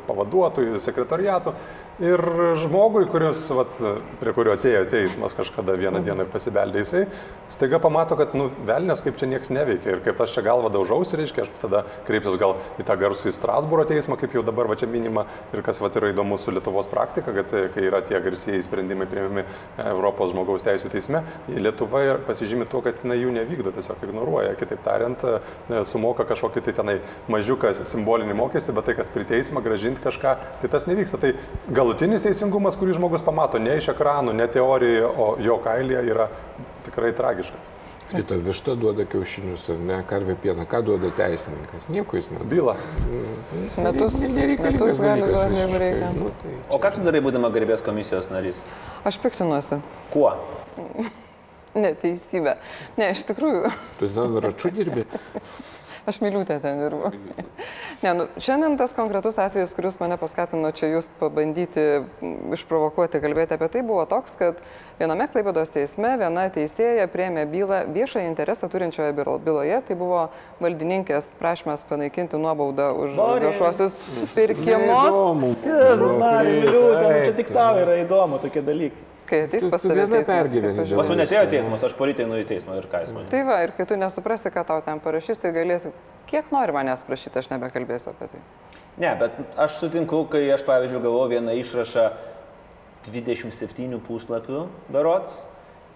pavaduotojų, 0.07 0.81
sekretoriatų. 0.85 1.55
Ir 1.96 2.20
žmogui, 2.61 3.07
kuris, 3.09 3.40
vat, 3.57 3.79
prie 4.20 4.33
kurio 4.37 4.53
atėjo 4.53 4.83
teismas 4.90 5.33
kažkada 5.33 5.79
vieną 5.81 6.03
dieną 6.05 6.27
ir 6.27 6.33
pasibeldė, 6.33 6.83
jisai 6.83 7.07
staiga 7.49 7.79
pamato, 7.81 8.18
kad, 8.20 8.35
nu, 8.37 8.51
velnės 8.68 9.01
kaip 9.01 9.16
čia 9.16 9.29
niekas 9.31 9.49
neveikia 9.55 9.94
ir 9.94 10.03
kaip 10.05 10.20
aš 10.20 10.35
čia 10.37 10.44
galvą 10.44 10.68
daužausi, 10.75 11.16
reiškia, 11.16 11.46
aš 11.46 11.62
tada 11.62 11.83
kreipsiuosi 12.05 12.40
gal 12.42 12.59
į 12.77 12.85
tą 12.85 12.99
garsų 13.01 13.31
į 13.31 13.35
Strasbūro 13.38 13.87
teismą, 13.88 14.18
kaip 14.20 14.37
jau 14.37 14.42
dabar 14.44 14.68
va 14.68 14.77
čia 14.77 14.90
minima, 14.92 15.25
ir 15.57 15.64
kas 15.64 15.81
vat, 15.81 15.96
yra 15.96 16.11
įdomu 16.12 16.37
su 16.40 16.53
Lietuvos 16.53 16.90
praktika, 16.92 17.33
kad 17.38 17.55
e, 17.57 17.64
kai 17.72 17.87
yra 17.88 18.03
tie 18.05 18.20
garsieji 18.20 18.66
sprendimai 18.66 19.09
priimami 19.09 19.46
Europos 19.87 20.35
žmogaus 20.35 20.66
teisų 20.66 20.92
teisme, 20.92 21.25
Lietuva 21.49 22.18
pasižymi 22.29 22.68
tuo, 22.68 22.83
kad 22.85 23.01
jinai 23.01 23.22
jų 23.22 23.33
nevykdo, 23.38 23.72
tiesiog 23.72 24.05
ignoruoja. 24.05 24.53
Kitaip 24.61 24.85
tariant, 24.85 25.25
e, 25.25 25.81
sumoka 25.88 26.29
kažkokį 26.29 26.66
tai 26.66 26.76
tenai 26.77 26.99
mažiuką 27.33 27.73
simbolinį 27.81 28.37
mokestį, 28.39 28.77
bet 28.77 28.91
tai, 28.91 28.97
kas 28.99 29.11
priteisma, 29.12 29.65
gražinti 29.65 30.05
kažką, 30.05 30.37
tai 30.62 30.71
tas 30.73 30.87
nevyksta. 30.89 31.21
Tai 31.23 31.33
galutinis 31.73 32.25
teisingumas, 32.27 32.79
kurį 32.79 32.99
žmogus 33.01 33.25
pamato 33.27 33.61
ne 33.62 33.79
iš 33.81 33.91
ekranų, 33.95 34.37
ne 34.37 34.49
teorijoje, 34.53 35.09
o 35.09 35.33
jo 35.43 35.59
kailyje 35.65 36.07
yra 36.12 36.31
tikrai 36.87 37.12
tragiškas. 37.17 37.75
Ryto 38.12 38.37
višta 38.39 38.77
duoda 38.79 39.03
kiaušinius, 39.11 39.65
ar 39.75 39.81
ne, 39.83 39.97
karvė 40.07 40.37
pieną, 40.39 40.62
ką 40.71 40.79
duoda 40.87 41.09
teisininkas, 41.17 41.89
nieko 41.91 42.15
jis 42.15 42.29
neduoda. 42.31 42.47
Byla. 42.53 42.75
Metus, 43.83 44.19
Nereikalingas 44.37 44.77
metus 44.77 45.01
gali 45.03 45.27
duoti, 45.27 45.59
jeigu 45.59 45.81
reikia. 45.83 46.11
Nu, 46.15 46.31
tai 46.43 46.53
O 46.71 46.79
ką 46.83 46.93
tu 46.95 47.03
darai, 47.03 47.23
būdama 47.25 47.51
garbės 47.55 47.83
komisijos 47.83 48.31
narys? 48.31 48.61
Aš 49.07 49.19
piktinuosi. 49.25 49.81
Kuo? 50.15 50.31
Neteisybė. 51.77 52.55
Ne, 52.97 53.11
iš 53.11 53.27
tikrųjų, 53.27 53.75
tu 53.99 54.12
ten 54.15 54.39
račiu 54.45 54.71
dirbi. 54.79 55.03
Aš 56.07 56.21
myliutė 56.23 56.59
ten 56.62 56.79
dirbu. 56.81 57.11
Ne, 58.05 58.11
nu, 58.12 58.27
šiandien 58.42 58.75
tas 58.77 58.92
konkretus 58.92 59.38
atvejis, 59.40 59.73
kuris 59.75 59.97
mane 60.03 60.19
paskatino 60.21 60.69
čia 60.77 60.90
jūs 60.92 61.09
pabandyti 61.21 61.85
išprovokuoti, 62.57 63.21
kalbėti 63.25 63.57
apie 63.57 63.69
tai, 63.73 63.83
buvo 63.87 64.05
toks, 64.11 64.35
kad 64.38 64.61
viename 65.01 65.27
Klaipėdos 65.33 65.73
teisme 65.75 66.12
viena 66.21 66.45
teisėja 66.53 67.09
priemė 67.12 67.47
bylą 67.51 67.81
viešą 67.97 68.27
interesą 68.29 68.69
turinčioje 68.73 69.16
bylo- 69.16 69.38
byloje, 69.40 69.81
tai 69.88 69.97
buvo 69.97 70.27
valdininkės 70.61 71.31
prašymas 71.40 71.87
panaikinti 71.88 72.37
nuobaudą 72.37 72.92
už 73.07 73.16
viešuosius 73.49 73.97
pirkimus. 74.37 75.11
Jėzus, 75.66 76.16
Marija, 76.21 76.71
liūdė, 76.71 77.05
nu 77.16 77.25
čia 77.27 77.37
tik 77.40 77.53
tau 77.57 77.81
yra 77.83 77.99
įdomu 78.05 78.38
tokie 78.45 78.62
dalykai. 78.62 79.03
Kai 79.27 79.41
ateis 79.47 79.67
pas 79.67 79.83
tave 79.83 80.05
teismas, 80.07 80.29
tai 80.29 80.99
Pas 81.01 81.09
mane 81.11 81.25
atėjo 81.25 81.47
teismas, 81.51 81.83
aš 81.89 81.97
politai 81.99 82.29
nuėjau 82.29 82.45
į 82.45 82.49
teismą 82.53 82.77
ir 82.79 82.87
ką 82.91 83.01
jis 83.03 83.15
man. 83.17 83.27
Tai 83.33 83.41
va, 83.49 83.57
ir 83.67 83.73
kai 83.75 83.87
tu 83.91 83.99
nesuprasi, 83.99 84.53
ką 84.55 84.62
tau 84.69 84.85
ten 84.87 85.03
parašys, 85.03 85.41
tai 85.43 85.51
galėsi, 85.57 85.91
kiek 86.31 86.53
nori 86.55 86.75
manęs 86.77 87.03
prašyti, 87.09 87.43
aš 87.43 87.51
nebekalbėsiu 87.51 88.12
apie 88.12 88.31
tai. 88.35 88.45
Ne, 89.03 89.11
bet 89.19 89.35
aš 89.61 89.81
sutinku, 89.81 90.23
kai 90.31 90.45
aš, 90.55 90.62
pavyzdžiui, 90.69 91.03
gavau 91.05 91.27
vieną 91.33 91.57
išrašą 91.59 92.07
27 93.11 93.99
puslapių 94.07 94.62
berots. 94.95 95.37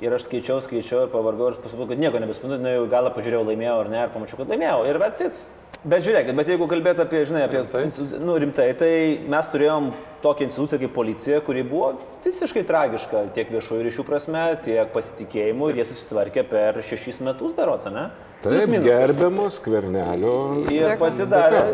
Ir 0.00 0.14
aš 0.16 0.24
skaičiau, 0.26 0.62
skaičiau 0.64 1.04
ir 1.04 1.10
pavargau 1.12 1.50
ir 1.50 1.58
pasakau, 1.60 1.84
kad 1.88 2.00
nieko 2.00 2.20
nebespindu, 2.22 2.56
nu 2.60 2.70
jau 2.72 2.84
galą 2.88 3.10
pažiūrėjau, 3.12 3.44
laimėjau 3.50 3.74
ar 3.82 3.90
ne, 3.92 4.04
ir 4.06 4.12
pamačiau, 4.14 4.38
kad 4.40 4.52
laimėjau. 4.52 4.78
Ir 4.88 4.98
atsit. 5.04 5.42
Bet 5.80 6.02
žiūrėkit, 6.04 6.34
bet 6.36 6.48
jeigu 6.50 6.66
kalbėt 6.68 6.98
apie, 7.00 7.22
žinai, 7.24 7.46
apie... 7.46 7.62
Rimtai? 7.62 8.18
Nu, 8.20 8.34
rimtai, 8.36 8.66
tai 8.76 8.92
mes 9.32 9.46
turėjom 9.48 9.86
tokią 10.20 10.44
instituciją 10.50 10.80
kaip 10.82 10.92
policija, 10.92 11.38
kuri 11.46 11.62
buvo 11.64 11.94
visiškai 12.20 12.66
tragiška 12.68 13.22
tiek 13.32 13.48
viešųjų 13.48 13.86
ryšių 13.86 14.04
prasme, 14.04 14.42
tiek 14.66 14.90
pasitikėjimu 14.92 15.70
ir 15.70 15.80
jie 15.80 15.86
susitvarkė 15.88 16.44
per 16.50 16.82
šešis 16.84 17.22
metus 17.24 17.54
berots, 17.56 17.88
ne? 17.88 18.10
Taip, 18.44 18.74
gerbiamos 18.84 19.56
skvernelio. 19.56 20.34
Ir 20.68 20.98
pasidarė. 21.00 21.64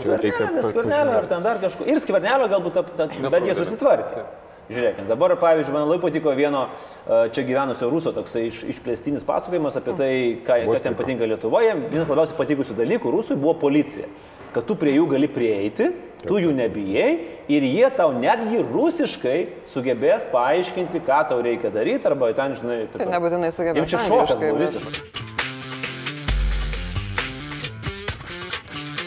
Skvernelio, 0.00 0.64
skvernelio 0.70 1.18
ar 1.18 1.28
ten 1.28 1.44
dar 1.44 1.60
kažkur. 1.60 1.92
Ir 1.92 2.00
skvernelio 2.00 2.48
galbūt, 2.52 2.80
bet 3.28 3.50
jie 3.50 3.58
susitvarkė. 3.60 4.24
Žiūrėkime, 4.70 5.08
dabar, 5.10 5.34
pavyzdžiui, 5.40 5.74
man 5.74 5.88
labai 5.88 5.98
patiko 6.04 6.32
vieno 6.38 6.60
uh, 6.70 7.26
čia 7.34 7.42
gyvenusio 7.44 7.88
ruso 7.90 8.12
toksai 8.14 8.44
iš, 8.46 8.62
išplėstinis 8.76 9.26
pasakojimas 9.26 9.74
apie 9.80 9.94
tai, 9.98 10.12
ką, 10.46 10.60
kas 10.70 10.86
jam 10.86 10.94
patinka 10.96 11.26
Lietuvoje. 11.28 11.74
Vienas 11.90 12.08
labiausiai 12.12 12.38
patikusių 12.38 12.76
dalykų 12.78 13.10
rusui 13.12 13.36
buvo 13.36 13.56
policija. 13.64 14.06
Kad 14.52 14.66
tu 14.68 14.76
prie 14.78 14.94
jų 14.94 15.08
gali 15.10 15.28
prieiti, 15.32 15.90
tu 16.22 16.38
jų 16.38 16.52
nebijai 16.54 17.10
ir 17.50 17.64
jie 17.66 17.88
tau 17.96 18.12
netgi 18.14 18.60
rusiškai 18.68 19.38
sugebės 19.72 20.28
paaiškinti, 20.30 21.00
ką 21.04 21.22
tau 21.32 21.40
reikia 21.42 21.72
daryti 21.72 22.06
arba 22.08 22.30
ten, 22.36 22.54
žinai, 22.60 22.84
Tai 22.92 23.08
nebūtinai 23.16 23.48
Jam 23.50 23.56
sugebėsiu. 23.58 23.88
čia 23.96 24.04
šokas 24.06 24.38
buvo 24.44 24.60
visiškai. 24.60 25.20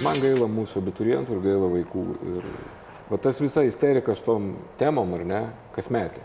Man 0.03 0.19
gaila 0.21 0.49
mūsų 0.51 0.81
abiturientų 0.83 1.37
ir 1.37 1.45
gaila 1.45 1.69
vaikų. 1.71 2.01
Ir 2.35 2.49
va 3.09 3.17
tas 3.21 3.39
visa 3.41 3.63
isterika 3.63 4.15
su 4.15 4.23
tom 4.25 4.53
temom, 4.79 5.13
ar 5.13 5.25
ne, 5.25 5.41
kas 5.75 5.89
metė, 5.93 6.23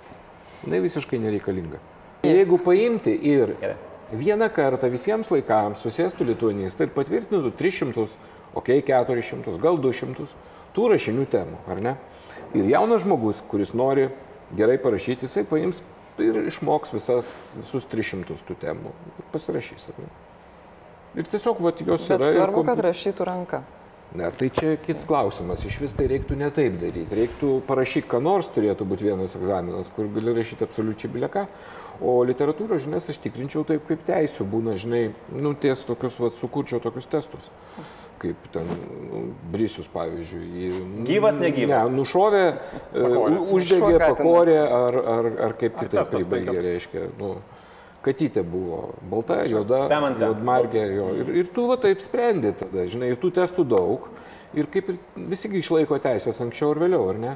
jinai 0.65 0.81
visiškai 0.85 1.21
nereikalinga. 1.21 1.81
Jeigu 2.25 2.59
paimti 2.61 3.13
ir 3.31 3.55
vieną 4.13 4.49
kartą 4.53 4.91
visiems 4.93 5.31
laikams 5.33 5.85
susėstų 5.85 6.27
lituanistai 6.33 6.89
ir 6.89 6.95
patvirtintų 6.97 7.53
300, 7.57 8.07
okei, 8.55 8.81
okay, 8.83 8.83
400, 8.85 9.57
gal 9.63 9.79
200 9.81 10.27
tų 10.77 10.89
rašinių 10.95 11.27
temų, 11.31 11.61
ar 11.71 11.81
ne? 11.85 11.95
Ir 12.55 12.67
jaunas 12.73 13.05
žmogus, 13.05 13.41
kuris 13.49 13.73
nori 13.79 14.09
gerai 14.57 14.77
parašyti, 14.83 15.29
jisai 15.29 15.45
paims 15.47 15.83
ir 16.21 16.41
išmoks 16.51 16.93
visas, 16.97 17.31
visus 17.57 17.87
300 17.89 18.37
tų 18.49 18.57
temų 18.61 18.93
ir 19.21 19.29
pasirašys, 19.33 19.89
ar 19.93 20.03
ne? 20.03 20.11
Ir 21.21 21.27
tiesiog, 21.27 21.59
va, 21.63 21.73
jos 21.75 22.07
Bet 22.07 22.21
yra. 22.21 22.33
svarbu, 22.37 22.61
kompi- 22.61 22.71
kad 22.71 22.83
rašytų 22.87 23.27
ranka. 23.27 23.63
Ne, 24.15 24.27
tai 24.35 24.49
čia 24.51 24.75
kits 24.83 25.05
klausimas. 25.07 25.63
Iš 25.67 25.77
vis 25.85 25.93
tai 25.95 26.09
reiktų 26.11 26.35
ne 26.41 26.49
taip 26.55 26.81
daryti. 26.81 27.15
Reiktų 27.15 27.61
parašyti, 27.69 28.09
ką 28.11 28.19
nors 28.25 28.49
turėtų 28.51 28.87
būti 28.91 29.07
vienas 29.07 29.37
egzaminas, 29.39 29.91
kur 29.95 30.09
gali 30.11 30.35
rašyti 30.35 30.67
absoliučiai 30.67 31.13
bileką. 31.15 31.45
O 32.03 32.17
literatūros 32.27 32.83
žinias 32.83 33.07
aš 33.13 33.21
tikrinčiau 33.23 33.63
taip, 33.69 33.85
kaip 33.87 34.03
teisų 34.09 34.49
būna, 34.51 34.75
žinai, 34.81 35.05
nu, 35.37 35.55
ties 35.55 35.85
tokius, 35.87 36.19
va, 36.19 36.33
sukurčiau 36.41 36.83
tokius 36.83 37.07
testus. 37.13 37.47
Kaip 38.21 38.51
ten, 38.53 38.67
nu, 39.07 39.23
Brisius, 39.53 39.87
pavyzdžiui. 39.95 40.43
Jį, 40.59 40.71
Gyvas, 41.07 41.39
negyvas? 41.41 41.71
Ne, 41.87 41.95
nušovė, 42.01 42.43
e, 42.51 43.05
Pakorė. 43.05 43.41
uždegė, 43.57 43.95
pakorė 44.03 44.59
ar, 44.65 45.01
ar, 45.15 45.31
ar 45.47 45.57
kaip 45.61 45.79
kitaip 45.85 46.11
pribaigė, 46.17 46.51
penkias? 46.51 46.65
reiškia. 46.67 47.07
Nu, 47.21 47.37
Katytė 48.01 48.41
buvo 48.49 48.95
balta, 49.11 49.43
juoda, 49.45 49.83
juodmargė, 50.17 50.85
jo. 50.97 51.09
Ir, 51.21 51.33
ir 51.43 51.51
tu 51.53 51.67
va 51.69 51.77
taip 51.81 52.01
sprendi 52.01 52.55
tada, 52.57 52.87
žinai, 52.89 53.11
ir 53.13 53.21
tų 53.21 53.33
testų 53.37 53.67
daug. 53.69 54.09
Ir 54.57 54.67
kaip 54.73 54.89
ir 54.91 54.97
visi 55.31 55.51
išlaiko 55.61 55.99
teisės 56.03 56.41
anksčiau 56.43 56.73
ar 56.73 56.81
vėliau, 56.81 57.11
ar 57.13 57.21
ne? 57.21 57.35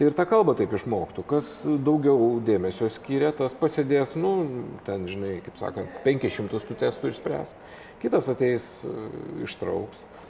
Tai 0.00 0.06
ir 0.08 0.14
tą 0.16 0.24
kalbą 0.24 0.54
taip 0.56 0.72
išmoktų. 0.72 1.22
Kas 1.28 1.50
daugiau 1.84 2.38
dėmesio 2.40 2.88
skiria, 2.88 3.34
tas 3.36 3.52
pasėdės, 3.52 4.14
nu, 4.16 4.30
ten, 4.86 5.04
žinai, 5.04 5.34
kaip 5.44 5.60
sakant, 5.60 5.98
500 6.06 6.64
tų 6.64 6.76
testų 6.80 7.10
išspręs. 7.12 7.52
Kitas 8.00 8.30
ateis, 8.32 8.70
e, 8.88 8.94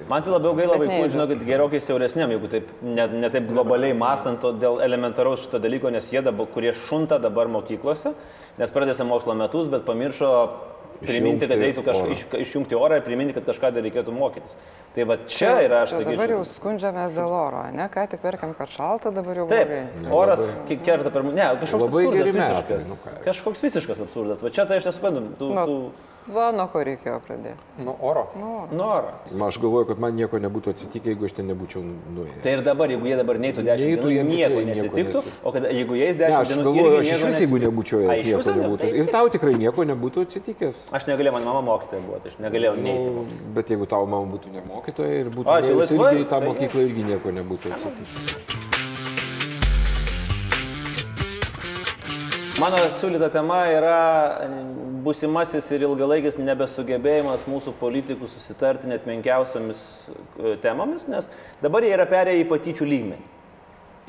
ištrauks. 0.01 0.11
Man 0.11 0.23
tai 0.27 0.33
labiau 0.35 0.55
gaila 0.59 0.79
vaikų, 0.81 0.91
neįdomu. 0.91 1.13
žinokit, 1.15 1.45
gerokai 1.47 1.81
siauresniam, 1.85 2.33
jeigu 2.35 2.49
taip, 2.51 2.73
ne, 2.83 3.07
ne 3.23 3.31
taip 3.31 3.47
globaliai 3.53 3.95
mąstant 3.95 4.41
to 4.43 4.53
dėl 4.57 4.81
elementaraus 4.85 5.45
šito 5.47 5.61
dalyko, 5.63 5.93
nes 5.93 6.09
jie 6.13 6.23
dabar, 6.25 6.47
kurie 6.51 6.73
šunta 6.89 7.19
dabar 7.23 7.49
mokyklose, 7.53 8.15
nes 8.59 8.71
pradėsi 8.75 9.07
mokslo 9.07 9.35
metus, 9.39 9.69
bet 9.73 9.85
pamiršo 9.89 10.33
priminti, 11.01 11.47
kad 11.49 11.57
reiktų 11.57 11.83
kažką 11.87 12.09
iš, 12.13 12.23
išjungti 12.45 12.77
orą 12.77 12.99
ir 13.01 13.05
priminti, 13.07 13.33
kad 13.33 13.47
kažką 13.49 13.71
dar 13.73 13.85
reikėtų 13.87 14.13
mokytis. 14.13 14.53
Tai 14.93 15.05
va 15.09 15.17
čia 15.31 15.55
yra, 15.65 15.79
aš 15.87 15.95
Tai 15.95 16.03
Dabar 16.05 16.29
jau 16.35 16.41
sakyčiau. 16.43 16.57
skundžiamės 16.59 17.15
dėl 17.17 17.31
oro, 17.33 17.63
ne? 17.73 17.87
Ką 17.89 18.05
tik 18.11 18.21
verkiam, 18.27 18.53
kad 18.59 18.69
šalta, 18.69 19.13
dabar 19.15 19.39
jau 19.41 19.47
Taip, 19.49 19.71
blogai. 19.97 20.13
oras 20.13 20.45
kerta 20.85 21.13
per... 21.15 21.23
Ne, 21.31 21.47
kažkoks 21.63 21.85
Labai 21.87 22.05
absurdas 22.05 22.35
visiškas. 22.35 22.89
nu. 22.91 22.99
Kažkoks 23.25 23.63
visiškas 23.65 24.03
absurdas. 24.05 24.43
Va 24.45 24.51
čia 24.53 24.67
tai 24.69 24.81
aš 24.83 24.91
nesuprantu. 24.91 25.23
Tu, 25.39 25.51
Nu, 25.55 25.65
tu 25.65 25.79
Va, 26.31 26.51
nuo 26.55 26.67
ko 26.71 26.79
reikėjo 26.87 27.17
pradėti. 27.27 27.59
Nu, 27.83 27.95
oro. 28.07 28.23
norą. 28.71 29.11
Na, 29.33 29.47
Aš 29.51 29.57
galvoju, 29.59 29.87
kad 29.89 29.99
man 30.03 30.15
nieko 30.15 30.39
nebūtų 30.39 30.71
atsitikę, 30.77 31.11
jeigu 31.11 31.27
aš 31.27 31.33
ten 31.41 31.49
nebūčiau 31.51 31.81
nuėjęs. 31.83 32.37
Tai 32.45 32.53
ir 32.55 32.63
dabar, 32.67 32.93
jeigu 32.95 33.09
jie 33.11 33.17
dabar 33.19 33.41
neitų 33.43 33.65
10 33.67 33.83
Neitų, 33.83 34.05
dienų, 34.05 34.13
jiem 34.15 34.31
nieko 34.31 34.61
tikrai 34.61 34.65
nieko 34.69 34.71
neatsitiktų, 34.71 35.23
nesi- 35.25 35.35
o 35.43 35.53
kad, 35.57 35.67
jeigu 35.75 35.99
jais 35.99 36.15
Ne, 36.21 36.23
10 36.29 36.37
aš 36.39 36.53
dienų... 36.53 36.65
galvoju, 36.69 36.93
irgi 36.95 37.01
aš 37.01 37.11
iš 37.11 37.11
nieko 37.19 37.31
vis, 37.33 37.41
jeigu 37.43 37.61
nebūčiau 37.65 38.01
iš 38.15 38.23
nieko 38.29 38.39
viso 38.45 38.55
ne? 38.55 38.63
nebūtų. 38.63 38.81
Taip, 38.85 38.95
Ir 39.01 39.11
tau 39.17 39.29
tikrai 39.35 39.55
nieko 39.59 39.87
nebūtų 39.91 40.25
atsitikęs. 40.29 40.81
Aš 41.01 41.09
negalėjau, 41.11 41.35
man 41.39 41.49
mama 41.51 41.63
mokytoja 41.73 42.03
buvo, 42.07 42.21
tai 42.23 42.31
aš 42.31 42.39
negalėjau 42.47 42.75
neiti. 42.79 43.11
Nu, 43.19 43.27
bet 43.59 43.75
jeigu 43.75 43.91
tavo 43.91 44.07
mama 44.07 44.31
būtų 44.37 44.55
ne 44.55 44.63
mokytoja 44.71 45.21
ir 45.25 45.33
būtų 45.35 45.47
O, 45.51 45.59
tai 45.67 45.75
laisvai, 45.83 46.15
į 46.23 46.29
tą 46.31 46.39
tai 46.39 46.47
mokyklą 46.47 46.87
irgi 46.87 47.09
nieko 47.11 47.35
nebūtų 47.41 47.75
atsitikę. 47.75 48.69
Mano 52.61 52.77
siūlyta 53.01 53.31
tema 53.33 53.63
yra 53.73 53.99
busimasis 55.05 55.69
ir 55.75 55.85
ilgalaikis 55.87 56.39
nebesugebėjimas 56.41 57.47
mūsų 57.51 57.75
politikų 57.81 58.29
susitarti 58.31 58.91
net 58.91 59.09
menkiausiamis 59.09 59.83
e, 60.09 60.55
temomis, 60.63 61.09
nes 61.11 61.31
dabar 61.63 61.87
jie 61.87 61.93
yra 61.97 62.07
perėję 62.11 62.45
į 62.45 62.49
patyčių 62.51 62.89
lygmenį. 62.93 63.29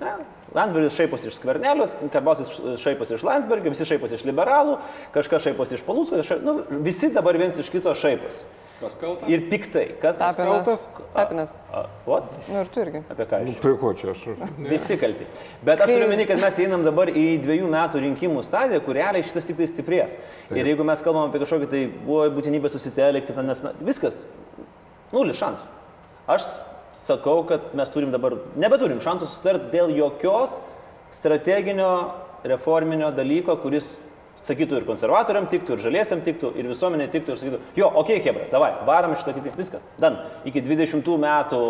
Na, 0.01 0.15
Landsbergis 0.55 0.95
šaiposi 0.97 1.29
iš 1.29 1.37
Skvernelios, 1.37 1.93
Karbausis 2.11 2.55
šaiposi 2.81 3.15
iš 3.15 3.23
Landsbergio, 3.27 3.71
visi 3.71 3.85
šaiposi 3.87 4.17
iš 4.17 4.25
liberalų, 4.27 4.79
kažkas 5.13 5.45
šaiposi 5.45 5.77
iš 5.77 5.85
šaip... 5.85 6.41
nu, 6.43 6.57
visi 6.83 7.11
dabar 7.13 7.37
viens 7.39 7.59
iš 7.61 7.69
kito 7.71 7.93
šaiposi. 7.95 8.43
Kas 8.81 8.95
kaltas? 8.97 9.29
Ir 9.29 9.43
piktai. 9.51 9.83
Kas 10.01 10.17
Tapinas. 10.17 10.65
kaltas? 10.65 10.85
Tapinas. 11.13 11.51
A, 11.69 11.83
What? 12.07 12.31
Nu 12.49 12.63
ir 12.63 12.69
tu 12.73 12.81
irgi. 12.81 13.03
Apie 13.13 13.27
ką 13.29 13.41
aš? 13.43 13.59
Prie 13.61 13.75
ko 13.77 13.91
čia 13.93 14.09
aš? 14.15 14.23
Visi 14.71 14.97
kalti. 14.97 15.27
Bet 15.61 15.83
aš 15.85 15.91
turiu 15.91 16.07
meni, 16.09 16.25
kad 16.29 16.41
mes 16.41 16.57
einam 16.63 16.81
dabar 16.87 17.11
į 17.13 17.25
dviejų 17.43 17.69
metų 17.69 18.01
rinkimų 18.07 18.41
stadiją, 18.47 18.81
kur 18.85 18.97
realiai 18.97 19.25
šitas 19.27 19.45
tik 19.45 19.59
tai 19.61 19.69
stiprės. 19.69 20.17
Ir 20.49 20.71
jeigu 20.73 20.87
mes 20.87 21.05
kalbam 21.05 21.29
apie 21.29 21.43
kažkokį 21.43 21.69
tai 21.69 21.83
buvo 21.93 22.25
būtinybę 22.39 22.73
susitelkti, 22.73 23.37
nes 23.45 23.63
na, 23.67 23.75
viskas, 23.85 24.17
nulis 25.13 25.37
šansų. 25.37 25.69
Aš 26.31 26.49
sakau, 27.05 27.41
kad 27.49 27.71
mes 27.77 27.89
turim 27.93 28.09
dabar, 28.13 28.39
nebeturim 28.57 29.01
šansų 29.03 29.29
susitarti 29.29 29.69
dėl 29.73 29.93
jokios 29.97 30.57
strateginio 31.13 31.91
reforminio 32.47 33.11
dalyko, 33.13 33.57
kuris 33.61 33.93
sakytų 34.45 34.79
ir 34.79 34.87
konservatoriam 34.87 35.47
tiktų, 35.51 35.77
ir 35.77 35.83
žaliesiam 35.85 36.23
tiktų, 36.25 36.53
ir 36.57 36.69
visuomenė 36.71 37.07
tiktų, 37.13 37.35
ir 37.35 37.41
sakytų, 37.41 37.61
jo, 37.77 37.91
okei, 37.91 38.17
okay, 38.17 38.25
Hebra, 38.25 38.47
davai, 38.53 38.71
varom 38.87 39.15
šitą 39.19 39.35
kaip 39.37 39.57
viskas. 39.59 39.85
Dan, 40.01 40.17
iki 40.49 40.63
20 40.65 41.13
metų 41.25 41.61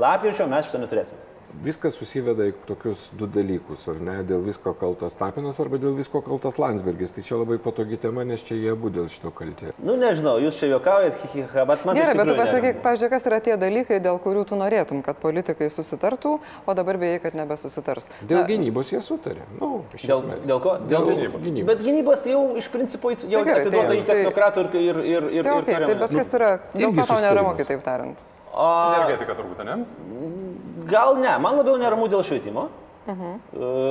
lapkričio 0.00 0.48
mes 0.50 0.68
šitą 0.68 0.82
neturėsim. 0.84 1.20
Viskas 1.64 1.96
susiveda 1.98 2.46
į 2.48 2.52
tokius 2.68 3.08
du 3.18 3.26
dalykus, 3.26 3.82
ar 3.90 3.98
ne, 4.04 4.16
dėl 4.26 4.42
visko 4.46 4.72
kaltas 4.78 5.16
Tapinas 5.18 5.58
arba 5.62 5.78
dėl 5.82 5.96
visko 5.98 6.20
kaltas 6.22 6.58
Landsbergis. 6.60 7.10
Tai 7.16 7.22
čia 7.26 7.38
labai 7.40 7.58
patogi 7.62 7.98
tema, 8.00 8.24
nes 8.24 8.42
čia 8.46 8.54
jie 8.58 8.70
abu 8.72 8.90
dėl 8.94 9.08
šito 9.10 9.32
kaltė. 9.34 9.72
Nu, 9.82 9.96
nežinau, 9.98 10.36
jūs 10.42 10.58
čia 10.60 10.70
juokaujat, 10.72 11.18
hihiha, 11.24 11.64
bet 11.70 11.84
man... 11.88 11.98
Gerai, 11.98 12.14
bet 12.18 12.30
tu 12.30 12.36
pasakyk, 12.38 12.80
pažiūrėk, 12.84 13.12
kas 13.16 13.26
yra 13.30 13.40
tie 13.44 13.56
dalykai, 13.60 13.98
dėl 14.04 14.20
kurių 14.22 14.44
tu 14.52 14.58
norėtum, 14.60 15.02
kad 15.06 15.18
politikai 15.22 15.70
susitartų, 15.74 16.36
o 16.68 16.76
dabar 16.78 17.00
beje, 17.02 17.18
kad 17.26 17.34
nebesusitars. 17.38 18.08
Dėl 18.28 18.44
gynybos 18.48 18.94
jie 18.94 19.02
sutarė. 19.02 19.48
Nu, 19.58 19.82
Dėl, 19.98 20.22
dėl 20.46 20.62
ko? 20.62 20.76
Dėl, 20.84 21.08
Dėl 21.08 21.12
gynybos. 21.18 21.42
gynybos. 21.48 21.68
Bet 21.72 21.82
gynybos 21.84 22.24
jau 22.30 22.42
iš 22.60 22.70
principo 22.72 23.10
jau 23.12 23.18
Tai 23.24 23.44
gerai, 23.44 23.60
atiduota 23.66 23.88
tai- 23.88 23.98
į 23.98 24.06
technokratų 24.12 24.64
ir, 24.64 24.70
ir, 24.78 24.80
ir, 24.82 24.98
ir, 25.02 25.42
Tai, 25.42 25.50
ir 25.50 25.52
okay, 25.58 25.64
tai 25.64 25.74
kariuomenės. 25.74 26.00
bet 26.06 26.18
kas 26.22 26.34
yra, 26.38 26.50
dėl 26.74 26.88
irgi 26.92 27.00
ko 27.02 27.06
tau 27.10 27.20
neramu, 27.26 27.54
kitaip 27.58 27.82
tariant? 27.86 28.27
O, 28.52 28.68
Energetika 28.96 29.36
turbūt, 29.38 29.64
ne? 29.64 29.78
gal 30.88 31.18
ne, 31.20 31.34
man 31.42 31.58
labiau 31.60 31.76
neramu 31.80 32.08
dėl 32.08 32.24
švietimo. 32.26 32.68
-huh. 33.08 33.38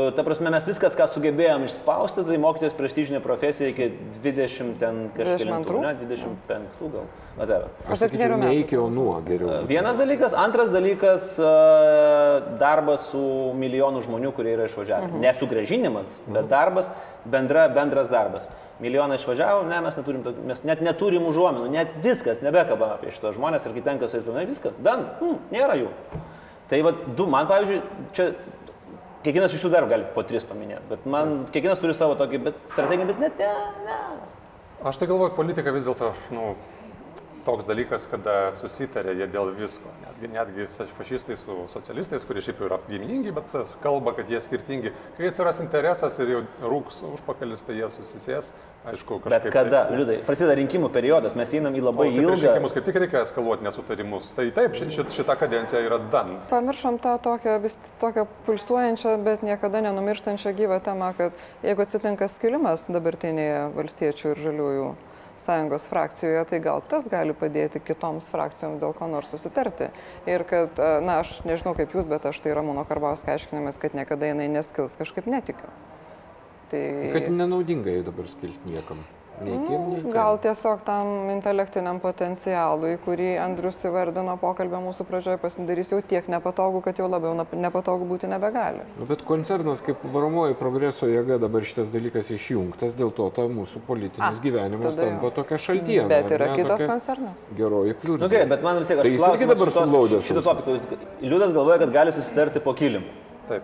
E, 0.10 0.12
Ta 0.16 0.24
prasme, 0.24 0.52
mes 0.54 0.66
viskas, 0.68 0.96
ką 0.98 1.08
sugebėjom 1.12 1.66
išspausti, 1.68 2.24
tai 2.28 2.38
mokytis 2.42 2.76
prestižinė 2.78 3.22
profesija 3.24 3.72
iki 3.72 3.90
20 4.24 4.78
ten 4.82 5.00
kažkiek. 5.18 5.48
22? 5.48 5.82
Ne, 5.84 5.94
25 6.02 6.92
gal. 6.94 7.08
Whatever. 7.38 7.68
Aš 7.90 8.04
sakyčiau, 8.06 8.38
ne 8.42 8.54
iki, 8.62 8.78
o 8.82 8.88
nuo 8.94 9.18
geriau. 9.26 9.66
Vienas 9.70 9.98
dalykas, 10.00 10.36
antras 10.38 10.72
dalykas 10.74 11.34
e, 11.40 11.52
darbas 12.62 13.10
su 13.12 13.24
milijonu 13.58 14.02
žmonių, 14.06 14.34
kurie 14.38 14.56
yra 14.58 14.70
išvažiavę. 14.70 15.12
Mhm. 15.12 15.26
Nesugražinimas, 15.26 16.14
bet 16.28 16.50
darbas, 16.52 16.90
bendra, 17.26 17.68
bendras 17.74 18.10
darbas. 18.14 18.48
Milijoną 18.80 19.16
išvažiavo, 19.18 19.64
ne, 19.66 19.80
mes, 19.82 19.96
neturim, 19.98 20.22
to- 20.24 20.36
mes 20.46 20.60
net 20.64 20.82
neturim 20.86 21.26
užuominų, 21.26 21.70
net 21.74 21.96
viskas, 22.04 22.44
nebekalbam 22.46 22.92
apie 22.94 23.10
šitos 23.10 23.34
žmonės 23.36 23.66
ir 23.66 23.74
kai 23.74 23.82
tenka 23.82 24.08
su 24.08 24.18
jais 24.20 24.26
paminėti, 24.28 24.52
viskas, 24.54 24.76
dan, 24.86 25.08
hm, 25.20 25.40
nėra 25.52 25.80
jų. 25.80 25.90
Tai 26.70 26.82
va, 26.86 26.92
du, 27.18 27.26
man 27.26 27.48
pavyzdžiui, 27.50 27.82
čia 28.14 28.28
kiekvienas 29.24 29.54
iš 29.58 29.66
jų 29.66 29.72
dar 29.74 29.88
gali 29.90 30.06
po 30.14 30.22
tris 30.28 30.46
paminėti, 30.46 30.86
bet 30.92 31.06
man 31.10 31.48
kiekvienas 31.50 31.82
turi 31.82 31.96
savo 31.98 32.16
tokį, 32.20 32.44
bet 32.44 32.60
strateginį, 32.70 33.08
bet 33.08 33.20
net 33.26 33.42
ne, 33.42 33.52
ne. 33.88 33.98
Aš 34.86 35.00
tai 35.02 35.08
galvoju, 35.10 35.34
politika 35.34 35.74
vis 35.74 35.88
dėlto, 35.90 36.12
nu, 36.36 36.52
toks 37.48 37.68
dalykas, 37.68 38.06
kada 38.12 38.52
susitarė 38.58 39.14
jie 39.16 39.28
dėl 39.32 39.54
visko. 39.56 39.92
Netgi, 40.04 40.30
netgi 40.34 40.68
fašistai 40.98 41.38
su 41.40 41.56
socialistais, 41.72 42.26
kurie 42.28 42.44
šiaip 42.44 42.60
jau 42.60 42.68
yra 42.68 42.80
giminingi, 42.90 43.32
bet 43.36 43.56
kalba, 43.84 44.14
kad 44.18 44.30
jie 44.32 44.42
skirtingi. 44.44 44.92
Kai 45.18 45.30
atsiras 45.32 45.62
interesas 45.64 46.18
ir 46.24 46.34
jau 46.34 46.42
rūks 46.74 47.00
užpakalis, 47.08 47.64
tai 47.68 47.78
jie 47.80 47.88
susisės, 47.94 48.52
aišku, 48.88 49.22
kažkaip. 49.24 49.48
Bet 49.48 49.56
kada, 49.56 49.86
tai, 49.88 50.00
liūdai, 50.02 50.20
prasideda 50.28 50.58
rinkimų 50.60 50.92
periodas, 50.94 51.38
mes 51.40 51.56
einam 51.56 51.78
į 51.78 51.86
O 51.86 51.88
labai 51.90 52.10
tai 52.10 52.18
prieš 52.18 52.28
ilgą. 52.28 52.52
rinkimus 52.52 52.76
kaip 52.76 52.88
tik 52.90 53.02
reikia 53.06 53.24
eskaluoti 53.24 53.68
nesutarimus. 53.68 54.32
Tai 54.38 54.48
taip, 54.60 54.76
ši, 54.78 54.90
ši, 54.98 55.08
šita 55.20 55.38
kadencija 55.40 55.84
yra 55.88 56.02
dan. 56.12 56.38
Pamiršom 56.52 57.00
tą 57.04 57.16
tokią, 57.24 57.58
vis 57.64 57.80
tokią 58.04 58.28
pulsuojančią, 58.48 59.18
bet 59.24 59.48
niekada 59.48 59.84
nenumirštančią 59.88 60.56
gyvą 60.60 60.82
temą, 60.84 61.14
kad 61.18 61.44
jeigu 61.64 61.88
atsitinka 61.88 62.28
skilimas 62.32 62.90
dabartinėje 62.92 63.68
valstiečių 63.78 64.34
ir 64.34 64.48
žaliųjų 64.50 64.96
sąjungos 65.48 65.88
frakcijoje, 65.90 66.46
tai 66.52 66.62
gal 66.64 66.84
tas 66.92 67.08
gali 67.10 67.36
padėti 67.38 67.82
kitoms 67.84 68.30
frakcijoms 68.34 68.82
dėl 68.84 68.96
ko 68.98 69.10
nors 69.12 69.32
susitarti. 69.34 69.90
Ir 70.30 70.44
kad, 70.50 70.76
e, 70.76 70.90
na, 71.04 71.22
aš 71.24 71.38
nežinau 71.48 71.74
kaip 71.78 71.96
jūs, 71.96 72.10
bet 72.12 72.28
aš 72.28 72.42
tai 72.44 72.56
Ramūno 72.58 72.84
Karbausko 72.88 73.34
aiškinimas, 73.34 73.80
kad 73.82 73.96
niekada 73.98 74.34
jinai 74.34 74.50
neskils, 74.52 74.98
kažkaip 75.00 75.30
netikiu. 75.32 75.72
Tai... 76.72 76.84
Kad 77.16 77.30
nenaudinga 77.32 77.96
jai 77.96 78.04
dabar 78.04 78.28
skilti 78.28 78.76
niekam. 78.76 79.06
Nei 79.42 79.58
tiem, 79.68 79.82
nei 79.92 80.02
tiem. 80.02 80.12
Gal 80.12 80.38
tiesiog 80.42 80.82
tam 80.88 81.30
intelektiniam 81.30 82.00
potencialui, 82.02 82.96
kurį 83.06 83.28
Andrius 83.44 83.84
įvardino 83.86 84.34
pokalbio 84.42 84.80
mūsų 84.82 85.06
pradžioje, 85.10 85.38
pasidarys 85.42 85.92
jau 85.94 86.00
tiek 86.02 86.26
nepatogu, 86.32 86.82
kad 86.82 86.98
jau 86.98 87.06
labiau 87.12 87.36
nepatogu 87.38 88.08
būti 88.10 88.26
nebegali. 88.32 88.82
Nu, 88.98 89.06
bet 89.06 89.22
koncernas 89.28 89.84
kaip 89.86 90.02
varomoji 90.14 90.58
progreso 90.58 91.06
jėga 91.12 91.38
dabar 91.44 91.62
šitas 91.62 91.92
dalykas 91.94 92.32
išjungtas, 92.34 92.96
dėl 92.98 93.14
to 93.14 93.30
ta 93.36 93.46
mūsų 93.46 93.84
politinis 93.88 94.26
A, 94.26 94.42
gyvenimas 94.42 94.98
tampa 94.98 95.30
tokia 95.38 95.58
šaltiena. 95.62 96.08
Bet 96.10 96.34
yra 96.34 96.50
ne, 96.52 96.58
kitas 96.58 96.84
koncernas. 96.90 97.48
Geroji. 97.58 97.94
Na 98.04 98.18
Nu, 98.18 98.28
gerai, 98.28 98.48
bet 98.50 98.64
man 98.66 98.80
vis 98.82 98.88
tiek 98.90 98.98
aš 99.00 99.04
Tai 99.04 99.12
jis 99.12 99.22
irgi 99.22 99.28
klausimas 99.28 99.58
dabar 99.58 99.72
šitos- 99.72 99.88
suglaudęs 99.88 100.24
Šito 100.28 100.42
ausis. 100.42 100.66
topiko, 100.66 100.72
jis- 100.74 101.30
Liudas 101.30 101.54
galvoja, 101.54 101.78
kad 101.80 101.92
gali 101.94 102.12
susitarti 102.12 102.60
po 102.60 102.74
kilimu. 102.74 103.06
Taip. 103.48 103.64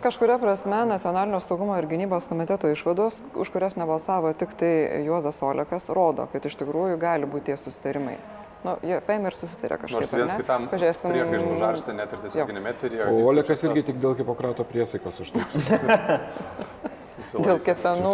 Kažkuria 0.00 0.38
prasme 0.40 0.84
nacionalinio 0.88 1.40
saugumo 1.40 1.76
ir 1.76 1.86
gynybos 1.90 2.24
komiteto 2.30 2.70
išvados, 2.72 3.18
už 3.36 3.50
kurias 3.52 3.76
nebalsavo 3.76 4.32
tik 4.32 4.54
tai 4.56 5.02
Juozas 5.04 5.42
Olekas, 5.44 5.90
rodo, 5.92 6.24
kad 6.32 6.46
iš 6.48 6.56
tikrųjų 6.62 6.96
gali 7.00 7.28
būti 7.28 7.50
tie 7.50 7.58
susitarimai. 7.60 8.16
Nu, 8.62 8.76
jie 8.86 9.00
paėmė 9.04 9.32
ir 9.32 9.36
susitarė 9.36 9.76
kažkaip. 9.82 10.06
Nors 10.14 10.32
ne? 10.32 10.38
kitam 10.38 10.68
Pažiūrėsim. 10.70 11.12
priekaištų 11.12 11.58
žarstė 11.58 11.96
net 11.98 12.14
ir 12.14 12.24
tiesioginėme 12.24 12.72
eteryje. 12.72 13.10
O 13.10 13.26
Olekas 13.32 13.66
irgi 13.66 13.84
tik 13.90 14.00
dėl 14.00 14.16
Hipokrato 14.22 14.64
priesaikos 14.64 15.20
aš 15.26 15.34
taip 15.34 16.90
Dėl 17.46 17.58
kepenų. 17.66 18.12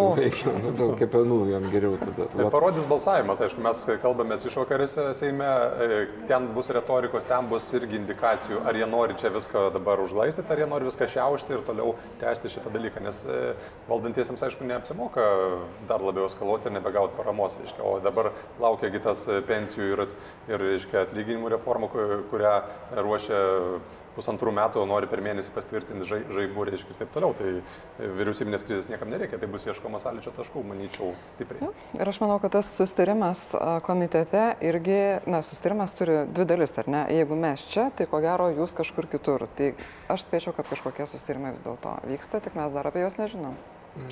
Nu, 0.63 0.73
dėl 0.79 0.93
kepenų 0.99 1.39
jam 1.53 1.67
geriau 1.73 1.99
tada. 2.01 2.27
Tai 2.33 2.47
parodys 2.53 2.87
balsavimas, 2.91 3.41
aišku, 3.45 3.63
mes 3.65 3.83
kalbamės 4.03 4.47
išvakarėse 4.49 5.07
Seime, 5.19 5.47
e, 5.47 6.01
ten 6.29 6.49
bus 6.57 6.71
retorikos, 6.75 7.27
ten 7.29 7.47
bus 7.51 7.67
irgi 7.79 7.99
indikacijų, 8.01 8.63
ar 8.67 8.77
jie 8.79 8.89
nori 8.91 9.15
čia 9.21 9.31
viską 9.35 9.69
dabar 9.77 10.03
užglaistyti, 10.05 10.51
ar 10.55 10.63
jie 10.65 10.69
nori 10.71 10.89
viską 10.89 11.09
šiaušti 11.15 11.57
ir 11.57 11.63
toliau 11.69 11.95
tęsti 12.21 12.53
šitą 12.57 12.73
dalyką, 12.75 13.03
nes 13.05 13.23
e, 13.29 13.39
valdantiesiems, 13.89 14.43
aišku, 14.49 14.67
neapsimoka 14.69 15.29
dar 15.89 16.03
labiau 16.05 16.27
eskaluoti 16.29 16.69
ir 16.71 16.77
nebegauti 16.79 17.17
paramos, 17.19 17.57
reiškia, 17.63 17.85
o 17.87 17.99
dabar 18.05 18.33
laukia 18.61 18.91
kitas 18.95 19.27
e, 19.29 19.41
pensijų 19.49 19.89
ir, 19.95 20.05
ir 20.51 20.67
reiškia, 20.73 21.07
atlyginimų 21.07 21.55
reformų, 21.57 21.93
ku- 21.95 22.21
kurią 22.33 22.57
ruošia 22.99 23.41
pusantrų 24.19 24.51
metų, 24.51 24.83
nori 24.91 25.07
per 25.07 25.21
mėnesį 25.23 25.53
pastvirtinti 25.55 26.07
žai, 26.09 26.19
žaibų, 26.35 26.65
reiškia, 26.67 26.91
ir 26.91 26.99
taip 27.05 27.13
toliau. 27.15 27.35
Tai 27.39 27.53
vyriausybinės 28.19 28.65
krizės 28.67 28.88
niekam 28.92 29.11
nereikia, 29.12 29.38
tai 29.38 29.48
bus 29.51 29.64
ieškoma 29.68 30.01
sąlyčio 30.03 30.33
taškų, 30.37 30.62
manyčiau, 30.68 31.12
stipriai. 31.33 31.68
Ir 31.98 32.09
aš 32.12 32.20
manau, 32.22 32.38
kad 32.42 32.53
tas 32.57 32.70
sustarimas 32.79 33.42
a, 33.55 33.79
komitete 33.85 34.42
irgi, 34.64 34.98
na, 35.31 35.42
sustarimas 35.46 35.94
turi 35.98 36.24
dvi 36.33 36.46
dalis, 36.48 36.74
ar 36.81 36.88
ne? 36.88 37.05
Jeigu 37.12 37.37
mes 37.38 37.62
čia, 37.72 37.88
tai 37.96 38.07
ko 38.11 38.20
gero 38.24 38.51
jūs 38.55 38.74
kažkur 38.79 39.09
kitur. 39.12 39.46
Tai 39.59 39.72
aš 40.12 40.27
spėčiau, 40.27 40.57
kad 40.57 40.68
kažkokie 40.72 41.07
sustarimai 41.11 41.55
vis 41.57 41.64
dėlto 41.66 41.98
vyksta, 42.09 42.40
tik 42.44 42.57
mes 42.59 42.72
dar 42.77 42.88
apie 42.90 43.05
juos 43.07 43.18
nežinom. 43.20 43.57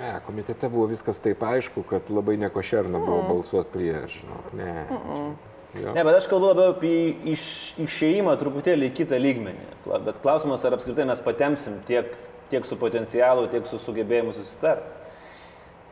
Ne, 0.01 0.17
komitete 0.27 0.67
buvo 0.73 0.89
viskas 0.91 1.21
taip 1.23 1.43
aišku, 1.47 1.85
kad 1.87 2.09
labai 2.11 2.35
nekošerna 2.43 2.99
buvo 2.99 3.21
balsuoti 3.29 3.71
prieš. 3.77 4.17
Žinok. 4.23 4.49
Ne. 4.59 4.73
čia- 4.91 5.35
Jo. 5.77 5.93
Ne, 5.93 6.01
bet 6.09 6.15
aš 6.17 6.25
kalbu 6.31 6.47
labiau 6.55 6.71
apie 6.73 7.11
iš, 7.35 7.43
išėjimą 7.85 8.33
truputėlį 8.41 8.87
į 8.89 8.93
kitą 8.97 9.19
lygmenį. 9.21 9.67
Bet 10.07 10.23
klausimas, 10.25 10.63
ar 10.65 10.73
apskritai 10.73 11.05
mes 11.05 11.21
patemsim 11.21 11.75
tiek, 11.85 12.15
tiek 12.51 12.67
su 12.69 12.79
potencialu, 12.79 13.49
tiek 13.53 13.67
su 13.67 13.81
sugebėjimu 13.83 14.35
susitarti. 14.37 14.95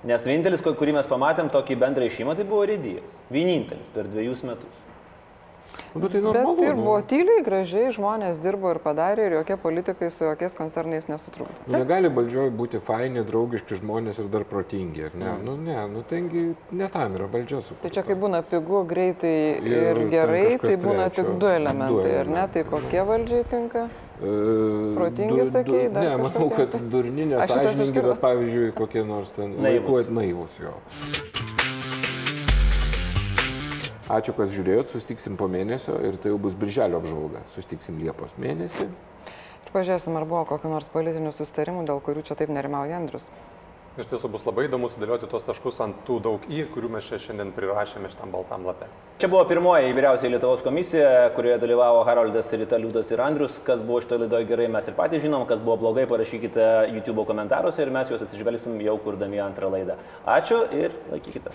Nes 0.05 0.27
vienintelis, 0.29 0.61
kurį 0.65 0.99
mes 0.99 1.09
pamatėm 1.09 1.49
tokį 1.53 1.79
bendrą 1.81 2.09
išėjimą, 2.11 2.35
tai 2.37 2.45
buvo 2.49 2.67
Rydijas. 2.69 3.21
Vienintelis 3.33 3.89
per 3.95 4.11
dviejus 4.13 4.43
metus. 4.45 4.84
Nu, 5.95 6.01
Bet 6.01 6.11
tai 6.13 6.21
Bet 6.21 6.35
normalu. 6.35 6.63
ir 6.65 6.75
nu. 6.75 6.83
buvo 6.83 7.01
tyliai, 7.03 7.43
gražiai, 7.47 7.91
žmonės 7.95 8.39
dirbo 8.43 8.71
ir 8.75 8.79
padarė 8.83 9.27
ir 9.29 9.33
jokie 9.39 9.57
politikai 9.57 10.11
su 10.11 10.25
jokiais 10.25 10.55
koncernais 10.55 11.07
nesutrukdė. 11.09 11.55
Nu, 11.67 11.79
negali 11.79 12.09
valdžioje 12.09 12.51
būti 12.51 12.81
faini, 12.83 13.23
draugiški 13.27 13.79
žmonės 13.81 14.19
ir 14.19 14.31
dar 14.33 14.45
protingi, 14.45 15.05
ar 15.11 15.15
ne? 15.15 15.33
Mm. 15.33 15.45
Nu, 15.45 15.57
ne, 15.57 15.79
nu, 15.89 16.03
tengi 16.03 16.55
ne 16.73 16.89
tam 16.89 17.15
yra 17.15 17.27
valdžia 17.31 17.63
su. 17.63 17.75
Tai 17.83 17.91
čia 17.91 18.03
kai 18.03 18.15
būna 18.19 18.43
pigu, 18.43 18.85
greitai 18.87 19.35
ir, 19.63 20.03
Ir 20.03 20.09
gerai, 20.11 20.59
tai 20.59 20.77
būna 20.77 21.09
trečio. 21.11 21.25
tik 21.25 21.39
du 21.39 21.47
elementai, 21.47 22.11
Du 22.11 22.19
ar 22.21 22.27
ne? 22.27 22.49
Tai 22.53 22.65
kokie 22.65 23.03
valdžiai 23.03 23.45
tinka? 23.51 23.89
Protingi 24.15 24.95
Protingi 24.95 25.47
sakei, 25.51 25.89
dar 25.93 26.03
Ne, 26.03 26.17
manau, 26.17 26.49
kažkokie? 26.49 26.71
kad 26.71 26.91
durni 26.91 27.35
Aš 27.35 27.51
išgirdau. 27.51 28.15
bet 28.15 28.21
pavyzdžiui, 28.21 28.73
kokie 28.75 29.03
nors 29.05 29.31
ten 29.31 29.55
vaikų 29.59 30.11
naivus 30.11 30.59
jo. 30.63 30.73
Ačiū, 34.05 34.35
kas 34.37 34.51
žiūrėjot, 34.53 34.91
sustiksim 34.93 35.39
po 35.41 35.47
mėnesio 35.49 35.97
ir 36.05 36.19
tai 36.21 36.29
jau 36.29 36.37
bus 36.37 36.53
birželio 36.61 36.99
apžvalga. 37.01 37.41
Sustiksim 37.55 37.97
Liepos 38.03 38.35
mėnesį. 38.37 38.85
Ir 39.65 39.73
pažiūrėsim, 39.73 40.19
ar 40.21 40.27
buvo 40.29 40.43
kokiu 40.51 40.69
nors 40.69 40.91
politinių 40.93 41.33
sustarimų, 41.33 41.87
dėl 41.89 42.03
kurių 42.05 42.27
čia 42.29 42.37
taip 42.37 42.53
nerimauja 42.53 42.99
Andrius. 43.01 43.31
Iš 43.95 44.11
tiesų 44.11 44.29
bus 44.35 44.43
labai 44.45 44.67
įdomu 44.67 44.91
sudėlioti 44.91 45.29
tuos 45.31 45.47
taškus 45.47 45.77
ant 45.85 46.01
tų 46.05 46.19
daug 46.21 46.45
į, 46.51 46.65
kurių 46.75 46.91
mes 46.97 47.09
čia 47.09 47.17
šiandien 47.23 47.55
prirašėme 47.57 48.11
šitam 48.13 48.35
baltam 48.35 48.67
lapė. 48.69 48.91
Čia 49.23 49.31
buvo 49.33 49.45
pirmoji 49.49 49.95
vyriausiai 49.95 50.35
Lietuvos 50.35 50.67
komisija, 50.67 51.31
kurioje 51.37 51.61
dalyvavo 51.63 52.03
Haroldas 52.05 52.51
ir 52.53 52.65
Rita 52.65 52.77
Liudas 52.83 53.13
ir 53.15 53.23
Andrius. 53.25 53.57
Kas 53.65 53.87
buvo 53.87 54.03
šitoje 54.03 54.27
laidoje 54.27 54.51
gerai, 54.51 54.67
mes 54.75 54.91
ir 54.91 54.99
patys 54.99 55.23
žinom, 55.25 55.47
kas 55.49 55.63
buvo 55.65 55.79
blogai, 55.87 56.09
parašykite 56.11 56.91
YouTube 56.91 57.25
komentaruose 57.31 57.87
ir 57.87 57.95
mes 57.95 58.11
juos 58.11 58.27
atsižvelgsim 58.27 58.83
jau 58.85 58.99
kurdami 59.07 59.41
antrą 59.47 59.71
laidą. 59.79 59.97
Ačiū 60.27 60.65
ir 60.75 60.99
laikykite. 61.15 61.55